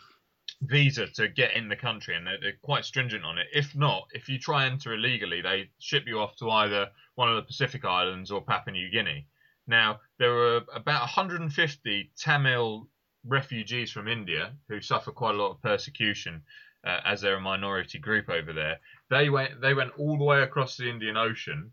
visa 0.64 1.06
to 1.06 1.28
get 1.28 1.56
in 1.56 1.70
the 1.70 1.76
country, 1.76 2.16
and 2.16 2.26
they're, 2.26 2.40
they're 2.42 2.58
quite 2.64 2.84
stringent 2.84 3.24
on 3.24 3.38
it. 3.38 3.46
If 3.54 3.76
not, 3.76 4.08
if 4.14 4.28
you 4.28 4.40
try 4.40 4.66
enter 4.66 4.96
illegally, 4.96 5.42
they 5.42 5.70
ship 5.78 6.06
you 6.08 6.20
off 6.20 6.36
to 6.38 6.50
either 6.50 6.90
one 7.14 7.30
of 7.30 7.36
the 7.36 7.44
Pacific 7.44 7.86
Islands 7.86 8.32
or 8.32 8.42
Papua 8.42 8.74
New 8.74 8.90
Guinea. 8.90 9.28
Now, 9.68 10.02
there 10.20 10.34
were 10.34 10.62
about 10.74 11.02
150 11.02 12.12
Tamil 12.18 12.90
refugees 13.26 13.92
from 13.92 14.08
India 14.08 14.54
who 14.68 14.82
suffer 14.82 15.12
quite 15.12 15.36
a 15.36 15.38
lot 15.38 15.52
of 15.52 15.62
persecution 15.62 16.44
uh, 16.86 17.00
as 17.06 17.22
they're 17.22 17.38
a 17.38 17.42
minority 17.42 18.00
group 18.00 18.30
over 18.30 18.52
there. 18.52 18.80
They 19.10 19.30
went 19.30 19.62
they 19.62 19.74
went 19.74 19.98
all 19.98 20.18
the 20.18 20.24
way 20.24 20.42
across 20.42 20.76
the 20.76 20.90
Indian 20.90 21.18
Ocean, 21.18 21.72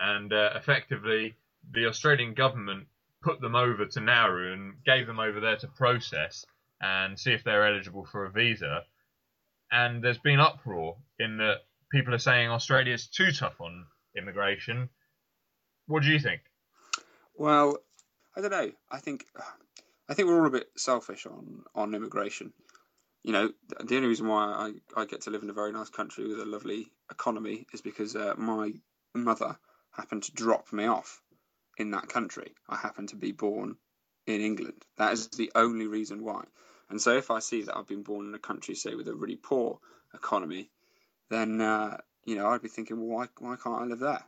and 0.00 0.32
uh, 0.32 0.50
effectively 0.54 1.36
the 1.70 1.86
Australian 1.86 2.34
government 2.34 2.88
put 3.22 3.40
them 3.40 3.54
over 3.54 3.86
to 3.86 4.00
Nauru 4.00 4.52
and 4.52 4.82
gave 4.84 5.06
them 5.06 5.20
over 5.20 5.40
there 5.40 5.56
to 5.58 5.68
process 5.68 6.44
and 6.80 7.18
see 7.18 7.32
if 7.32 7.44
they're 7.44 7.66
eligible 7.66 8.06
for 8.06 8.24
a 8.24 8.30
visa. 8.30 8.84
And 9.70 10.02
there's 10.02 10.18
been 10.18 10.40
uproar 10.40 10.96
in 11.18 11.36
that 11.36 11.58
people 11.92 12.14
are 12.14 12.18
saying 12.18 12.48
Australia's 12.48 13.06
too 13.06 13.30
tough 13.30 13.60
on 13.60 13.86
immigration. 14.16 14.88
What 15.86 16.02
do 16.02 16.08
you 16.08 16.18
think? 16.18 16.40
Well, 17.40 17.78
I 18.36 18.42
don't 18.42 18.50
know. 18.50 18.70
I 18.90 18.98
think 18.98 19.24
I 20.06 20.12
think 20.12 20.28
we're 20.28 20.38
all 20.40 20.46
a 20.46 20.50
bit 20.50 20.68
selfish 20.76 21.24
on 21.24 21.62
on 21.74 21.94
immigration. 21.94 22.52
You 23.22 23.32
know, 23.32 23.52
the 23.82 23.96
only 23.96 24.08
reason 24.08 24.28
why 24.28 24.44
I, 24.44 25.00
I 25.00 25.06
get 25.06 25.22
to 25.22 25.30
live 25.30 25.42
in 25.42 25.48
a 25.48 25.54
very 25.54 25.72
nice 25.72 25.88
country 25.88 26.28
with 26.28 26.38
a 26.38 26.44
lovely 26.44 26.92
economy 27.10 27.66
is 27.72 27.80
because 27.80 28.14
uh, 28.14 28.34
my 28.36 28.74
mother 29.14 29.56
happened 29.90 30.24
to 30.24 30.34
drop 30.34 30.70
me 30.70 30.84
off 30.84 31.22
in 31.78 31.92
that 31.92 32.10
country. 32.10 32.52
I 32.68 32.76
happen 32.76 33.06
to 33.06 33.16
be 33.16 33.32
born 33.32 33.76
in 34.26 34.42
England. 34.42 34.84
That 34.98 35.14
is 35.14 35.28
the 35.28 35.50
only 35.54 35.86
reason 35.86 36.22
why. 36.22 36.44
And 36.90 37.00
so, 37.00 37.16
if 37.16 37.30
I 37.30 37.38
see 37.38 37.62
that 37.62 37.74
I've 37.74 37.88
been 37.88 38.02
born 38.02 38.26
in 38.26 38.34
a 38.34 38.38
country, 38.38 38.74
say, 38.74 38.94
with 38.94 39.08
a 39.08 39.14
really 39.14 39.36
poor 39.36 39.78
economy, 40.12 40.68
then 41.30 41.62
uh, 41.62 41.96
you 42.26 42.36
know 42.36 42.48
I'd 42.48 42.60
be 42.60 42.68
thinking, 42.68 42.98
well, 42.98 43.16
why 43.16 43.28
why 43.38 43.56
can't 43.56 43.80
I 43.80 43.86
live 43.86 44.00
there? 44.00 44.24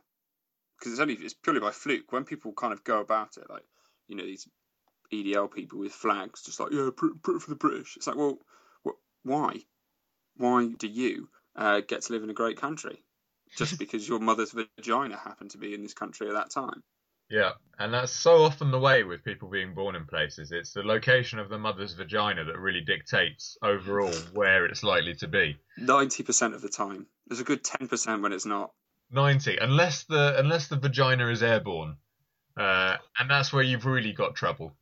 Because 0.83 0.99
it's 0.99 1.01
only 1.01 1.13
it's 1.13 1.33
purely 1.33 1.61
by 1.61 1.71
fluke. 1.71 2.11
When 2.11 2.25
people 2.25 2.51
kind 2.51 2.73
of 2.73 2.83
go 2.83 2.99
about 2.99 3.37
it, 3.37 3.49
like 3.49 3.63
you 4.09 4.17
know 4.17 4.25
these 4.25 4.45
EDL 5.13 5.49
people 5.49 5.79
with 5.79 5.93
flags, 5.93 6.41
just 6.43 6.59
like 6.59 6.73
yeah, 6.73 6.89
put, 6.93 7.41
for 7.41 7.49
the 7.49 7.55
British. 7.55 7.95
It's 7.95 8.05
like, 8.05 8.17
well, 8.17 8.37
wh- 8.85 9.25
why? 9.25 9.61
Why 10.35 10.67
do 10.67 10.87
you 10.87 11.29
uh, 11.55 11.79
get 11.87 12.01
to 12.01 12.11
live 12.11 12.23
in 12.23 12.29
a 12.29 12.33
great 12.33 12.57
country 12.57 13.01
just 13.55 13.79
because 13.79 14.05
your 14.05 14.19
mother's 14.19 14.51
vagina 14.51 15.15
happened 15.15 15.51
to 15.51 15.57
be 15.57 15.73
in 15.73 15.83
this 15.83 15.93
country 15.93 16.27
at 16.27 16.33
that 16.33 16.49
time? 16.49 16.83
Yeah, 17.29 17.51
and 17.79 17.93
that's 17.93 18.11
so 18.11 18.43
often 18.43 18.69
the 18.69 18.79
way 18.79 19.05
with 19.05 19.23
people 19.23 19.49
being 19.49 19.73
born 19.73 19.95
in 19.95 20.05
places. 20.05 20.51
It's 20.51 20.73
the 20.73 20.83
location 20.83 21.39
of 21.39 21.47
the 21.47 21.57
mother's 21.57 21.93
vagina 21.93 22.43
that 22.43 22.59
really 22.59 22.81
dictates 22.81 23.57
overall 23.63 24.11
where 24.33 24.65
it's 24.65 24.83
likely 24.83 25.15
to 25.15 25.29
be. 25.29 25.55
Ninety 25.77 26.23
percent 26.23 26.53
of 26.53 26.61
the 26.61 26.67
time, 26.67 27.07
there's 27.27 27.39
a 27.39 27.45
good 27.45 27.63
ten 27.63 27.87
percent 27.87 28.21
when 28.21 28.33
it's 28.33 28.45
not. 28.45 28.71
90 29.13 29.57
unless 29.57 30.03
the 30.03 30.37
unless 30.39 30.67
the 30.67 30.77
vagina 30.77 31.27
is 31.27 31.43
airborne. 31.43 31.97
Uh, 32.55 32.97
and 33.17 33.29
that's 33.29 33.51
where 33.51 33.63
you've 33.63 33.85
really 33.85 34.13
got 34.13 34.35
trouble. 34.35 34.75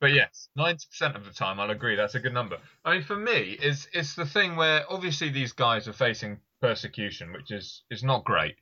But 0.00 0.12
yes 0.12 0.48
90% 0.58 1.14
of 1.14 1.24
the 1.24 1.32
time 1.32 1.60
i'll 1.60 1.70
agree 1.70 1.96
that's 1.96 2.14
a 2.14 2.20
good 2.20 2.34
number. 2.34 2.58
I 2.84 2.94
mean 2.94 3.02
for 3.02 3.16
me 3.16 3.58
is 3.62 3.88
it's 3.92 4.14
the 4.14 4.26
thing 4.26 4.56
where 4.56 4.84
obviously 4.90 5.30
these 5.30 5.52
guys 5.52 5.86
are 5.88 5.92
facing 5.92 6.40
persecution 6.60 7.32
which 7.32 7.50
is 7.50 7.82
is 7.90 8.02
not 8.02 8.24
great. 8.24 8.56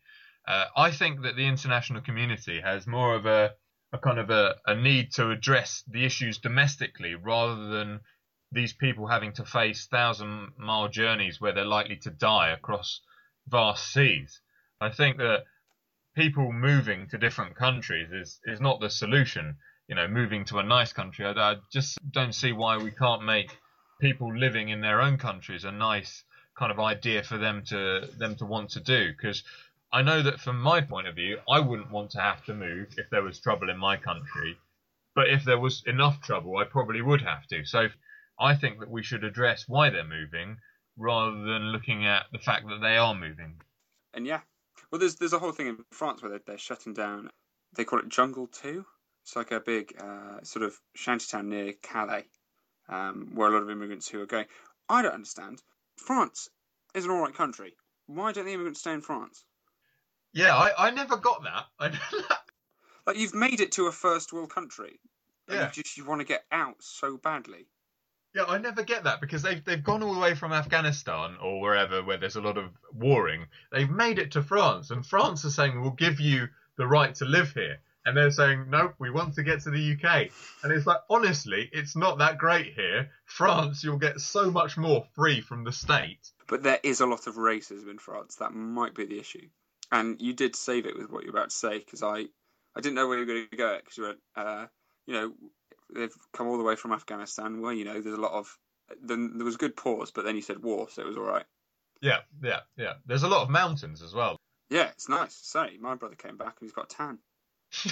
Uh, 0.47 0.65
i 0.77 0.91
think 0.91 1.23
that 1.23 1.37
the 1.37 1.47
international 1.47 2.01
community 2.01 2.61
has 2.61 2.87
more 2.87 3.15
of 3.15 3.27
a 3.27 3.53
a 3.93 3.99
kind 3.99 4.19
of 4.19 4.31
a, 4.31 4.55
a 4.67 4.75
need 4.75 5.13
to 5.13 5.31
address 5.31 5.83
the 5.89 6.05
issues 6.05 6.39
domestically 6.39 7.15
rather 7.15 7.69
than 7.69 8.01
these 8.53 8.73
people 8.73 9.07
having 9.07 9.33
to 9.33 9.45
face 9.45 9.87
thousand 9.87 10.53
mile 10.57 10.89
journeys 10.89 11.41
where 11.41 11.53
they're 11.53 11.65
likely 11.65 11.97
to 11.97 12.11
die 12.11 12.51
across 12.51 13.01
vast 13.49 13.93
seas 13.93 14.41
I 14.81 14.91
think 14.91 15.19
that 15.19 15.45
people 16.15 16.53
moving 16.53 17.07
to 17.09 17.19
different 17.19 17.55
countries 17.55 18.11
is, 18.13 18.41
is 18.45 18.61
not 18.61 18.81
the 18.81 18.91
solution. 18.91 19.57
You 19.89 19.95
know, 19.95 20.09
moving 20.09 20.45
to 20.47 20.59
a 20.59 20.63
nice 20.63 20.93
country, 20.93 21.27
I, 21.27 21.33
I 21.33 21.57
just 21.73 21.99
don't 22.11 22.35
see 22.35 22.53
why 22.53 22.79
we 22.79 22.91
can't 22.91 23.25
make 23.25 23.57
people 24.01 24.35
living 24.35 24.69
in 24.71 24.81
their 24.81 25.03
own 25.03 25.19
countries 25.19 25.65
a 25.65 25.73
nice 25.73 26.25
kind 26.59 26.73
of 26.73 26.81
idea 26.81 27.23
for 27.23 27.39
them 27.39 27.63
to 27.67 28.09
them 28.19 28.37
to 28.37 28.47
want 28.47 28.71
to 28.71 28.81
do. 28.81 29.11
Because 29.11 29.43
I 29.93 30.03
know 30.03 30.23
that 30.23 30.41
from 30.41 30.61
my 30.61 30.81
point 30.81 31.09
of 31.09 31.15
view, 31.15 31.39
I 31.49 31.61
wouldn't 31.61 31.91
want 31.91 32.11
to 32.13 32.21
have 32.21 32.45
to 32.47 32.55
move 32.55 32.89
if 32.97 33.11
there 33.11 33.23
was 33.23 33.41
trouble 33.41 33.69
in 33.69 33.79
my 33.79 33.97
country. 33.97 34.57
But 35.15 35.29
if 35.29 35.45
there 35.45 35.59
was 35.59 35.83
enough 35.87 36.23
trouble, 36.23 36.57
I 36.57 36.65
probably 36.65 37.03
would 37.03 37.23
have 37.23 37.47
to. 37.49 37.65
So 37.65 37.89
I 38.39 38.55
think 38.55 38.79
that 38.81 38.91
we 38.91 39.03
should 39.03 39.25
address 39.25 39.65
why 39.67 39.91
they're 39.91 40.05
moving 40.05 40.57
rather 40.97 41.43
than 41.43 41.73
looking 41.73 42.07
at 42.07 42.27
the 42.33 42.39
fact 42.39 42.69
that 42.69 42.81
they 42.81 42.97
are 42.97 43.15
moving. 43.15 43.61
And 44.15 44.27
yeah, 44.27 44.41
well, 44.91 44.99
there's 44.99 45.17
there's 45.17 45.33
a 45.33 45.39
whole 45.39 45.53
thing 45.53 45.69
in 45.69 45.79
France 45.93 46.23
where 46.23 46.31
they're, 46.31 46.41
they're 46.47 46.59
shutting 46.59 46.95
down. 46.95 47.31
They 47.77 47.85
call 47.85 47.99
it 48.01 48.09
Jungle 48.09 48.47
Two. 48.49 48.85
It's 49.23 49.37
like 49.37 49.51
a 49.53 49.61
big 49.61 49.95
uh, 50.01 50.43
sort 50.43 50.65
of 50.65 50.75
shantytown 50.95 51.49
near 51.49 51.73
Calais, 51.83 52.25
um, 52.89 53.33
where 53.35 53.49
a 53.49 53.53
lot 53.53 53.63
of 53.63 53.71
immigrants 53.71 54.09
who 54.09 54.21
are 54.21 54.27
going. 54.27 54.47
I 54.89 55.03
don't 55.03 55.15
understand. 55.15 55.63
France 55.97 56.49
is 56.95 57.05
an 57.05 57.11
all 57.11 57.21
right 57.23 57.35
country. 57.35 57.75
Why 58.07 58.33
don't 58.33 58.47
the 58.47 58.53
immigrants 58.53 58.81
stay 58.81 58.93
in 58.93 59.03
France? 59.03 59.45
Yeah, 60.33 60.57
I, 60.57 60.89
I 60.89 60.91
never 60.91 61.17
got 61.17 61.45
that. 61.45 61.67
I, 61.79 62.37
Like 63.07 63.19
you've 63.19 63.35
made 63.35 63.61
it 63.61 63.73
to 63.73 63.87
a 63.87 63.93
first 63.93 64.33
world 64.33 64.51
country, 64.53 64.99
and 65.49 65.57
Yeah. 65.59 65.67
you 65.67 65.83
just 65.83 65.97
you 65.97 66.05
want 66.05 66.21
to 66.21 66.27
get 66.27 66.45
out 66.51 66.77
so 66.81 67.17
badly. 67.17 67.67
Yeah, 68.35 68.45
I 68.45 68.59
never 68.59 68.83
get 68.83 69.05
that 69.05 69.21
because 69.21 69.43
they've 69.43 69.65
they've 69.65 69.83
gone 69.83 70.03
all 70.03 70.15
the 70.15 70.21
way 70.21 70.35
from 70.35 70.53
Afghanistan 70.53 71.37
or 71.43 71.61
wherever 71.61 72.03
where 72.03 72.17
there's 72.17 72.37
a 72.37 72.41
lot 72.41 72.59
of 72.59 72.71
warring. 72.93 73.47
They've 73.73 73.91
made 73.91 74.19
it 74.19 74.33
to 74.33 74.43
France, 74.43 74.91
and 74.91 75.05
France 75.05 75.45
is 75.45 75.55
saying 75.55 75.81
we'll 75.81 75.91
give 75.91 76.21
you 76.21 76.49
the 76.77 76.87
right 76.87 77.15
to 77.17 77.25
live 77.25 77.53
here, 77.53 77.79
and 78.05 78.17
they're 78.17 78.31
saying 78.31 78.67
nope, 78.71 78.95
we 78.99 79.11
want 79.11 79.35
to 79.35 79.43
get 79.43 79.63
to 79.63 79.71
the 79.71 79.93
UK. 79.93 80.31
And 80.63 80.73
it's 80.73 80.87
like 80.87 81.01
honestly, 81.11 81.69
it's 81.73 81.97
not 81.97 82.19
that 82.19 82.39
great 82.39 82.75
here. 82.75 83.11
France, 83.25 83.83
you'll 83.83 83.99
get 83.99 84.21
so 84.21 84.51
much 84.51 84.77
more 84.77 85.05
free 85.15 85.41
from 85.41 85.65
the 85.65 85.73
state. 85.73 86.31
But 86.47 86.63
there 86.63 86.81
is 86.83 87.01
a 87.01 87.07
lot 87.07 87.27
of 87.27 87.35
racism 87.35 87.91
in 87.91 87.99
France. 87.99 88.37
That 88.37 88.53
might 88.53 88.95
be 88.95 89.07
the 89.07 89.19
issue. 89.19 89.49
And 89.93 90.21
you 90.21 90.35
did 90.35 90.55
save 90.55 90.87
it 90.87 90.97
with 90.97 91.11
what 91.11 91.25
you're 91.25 91.33
about 91.33 91.51
to 91.51 91.57
say 91.57 91.79
because 91.79 92.03
I, 92.03 92.27
I 92.77 92.81
didn't 92.81 92.95
know 92.95 93.09
where 93.09 93.19
you 93.19 93.27
were 93.27 93.33
going 93.33 93.49
to 93.51 93.57
go 93.57 93.77
because 93.77 93.99
you 93.99 94.05
went, 94.05 94.19
uh, 94.37 94.67
you 95.07 95.15
know, 95.15 95.33
they've 95.95 96.15
come 96.33 96.49
all 96.49 96.59
the 96.59 96.65
way 96.65 96.77
from 96.77 96.93
Afghanistan. 96.93 97.61
Well, 97.61 97.73
you 97.73 97.85
know, 97.85 98.01
there's 98.01 98.17
a 98.17 98.21
lot 98.21 98.33
of. 98.33 98.57
Then 99.03 99.37
there 99.37 99.45
was 99.45 99.57
good 99.57 99.77
pause, 99.77 100.11
but 100.11 100.25
then 100.25 100.35
you 100.35 100.43
said 100.43 100.63
war, 100.63 100.89
so 100.91 101.03
it 101.03 101.07
was 101.07 101.17
all 101.17 101.23
right. 101.23 101.45
Yeah, 102.01 102.19
yeah, 102.43 102.61
yeah. 102.77 102.95
There's 103.07 103.23
a 103.23 103.29
lot 103.29 103.43
of 103.43 103.51
mountains 103.51 104.03
as 104.03 104.13
well. 104.15 104.37
Yeah, 104.69 104.89
it's 104.89 105.09
nice. 105.09 105.35
Say, 105.35 105.77
my 105.81 105.95
brother 105.95 106.17
came 106.17 106.37
back 106.37 106.57
and 106.61 106.67
he's 106.67 106.73
got 106.73 106.89
tan. 106.89 107.19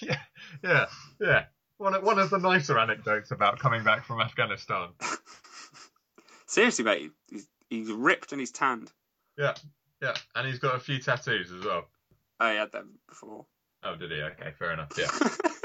yeah, 0.00 0.18
yeah, 0.62 0.86
yeah. 1.20 1.44
One 1.78 1.94
of, 1.94 2.02
one 2.02 2.18
of 2.18 2.30
the 2.30 2.38
nicer 2.38 2.78
anecdotes 2.78 3.30
about 3.30 3.58
coming 3.58 3.84
back 3.84 4.04
from 4.04 4.20
Afghanistan. 4.20 4.88
Seriously, 6.46 6.84
mate, 6.84 7.10
he's 7.30 7.48
he's 7.68 7.90
ripped 7.90 8.32
and 8.32 8.40
he's 8.40 8.50
tanned. 8.50 8.90
Yeah, 9.38 9.54
yeah, 10.02 10.14
and 10.34 10.46
he's 10.46 10.58
got 10.58 10.74
a 10.74 10.80
few 10.80 10.98
tattoos 10.98 11.52
as 11.52 11.64
well. 11.64 11.86
Oh, 12.40 12.46
I 12.46 12.52
had 12.52 12.72
them 12.72 12.98
before. 13.08 13.46
Oh, 13.82 13.96
did 13.96 14.10
he? 14.10 14.20
Okay, 14.20 14.52
fair 14.58 14.72
enough. 14.72 14.90
Yeah. 14.96 15.08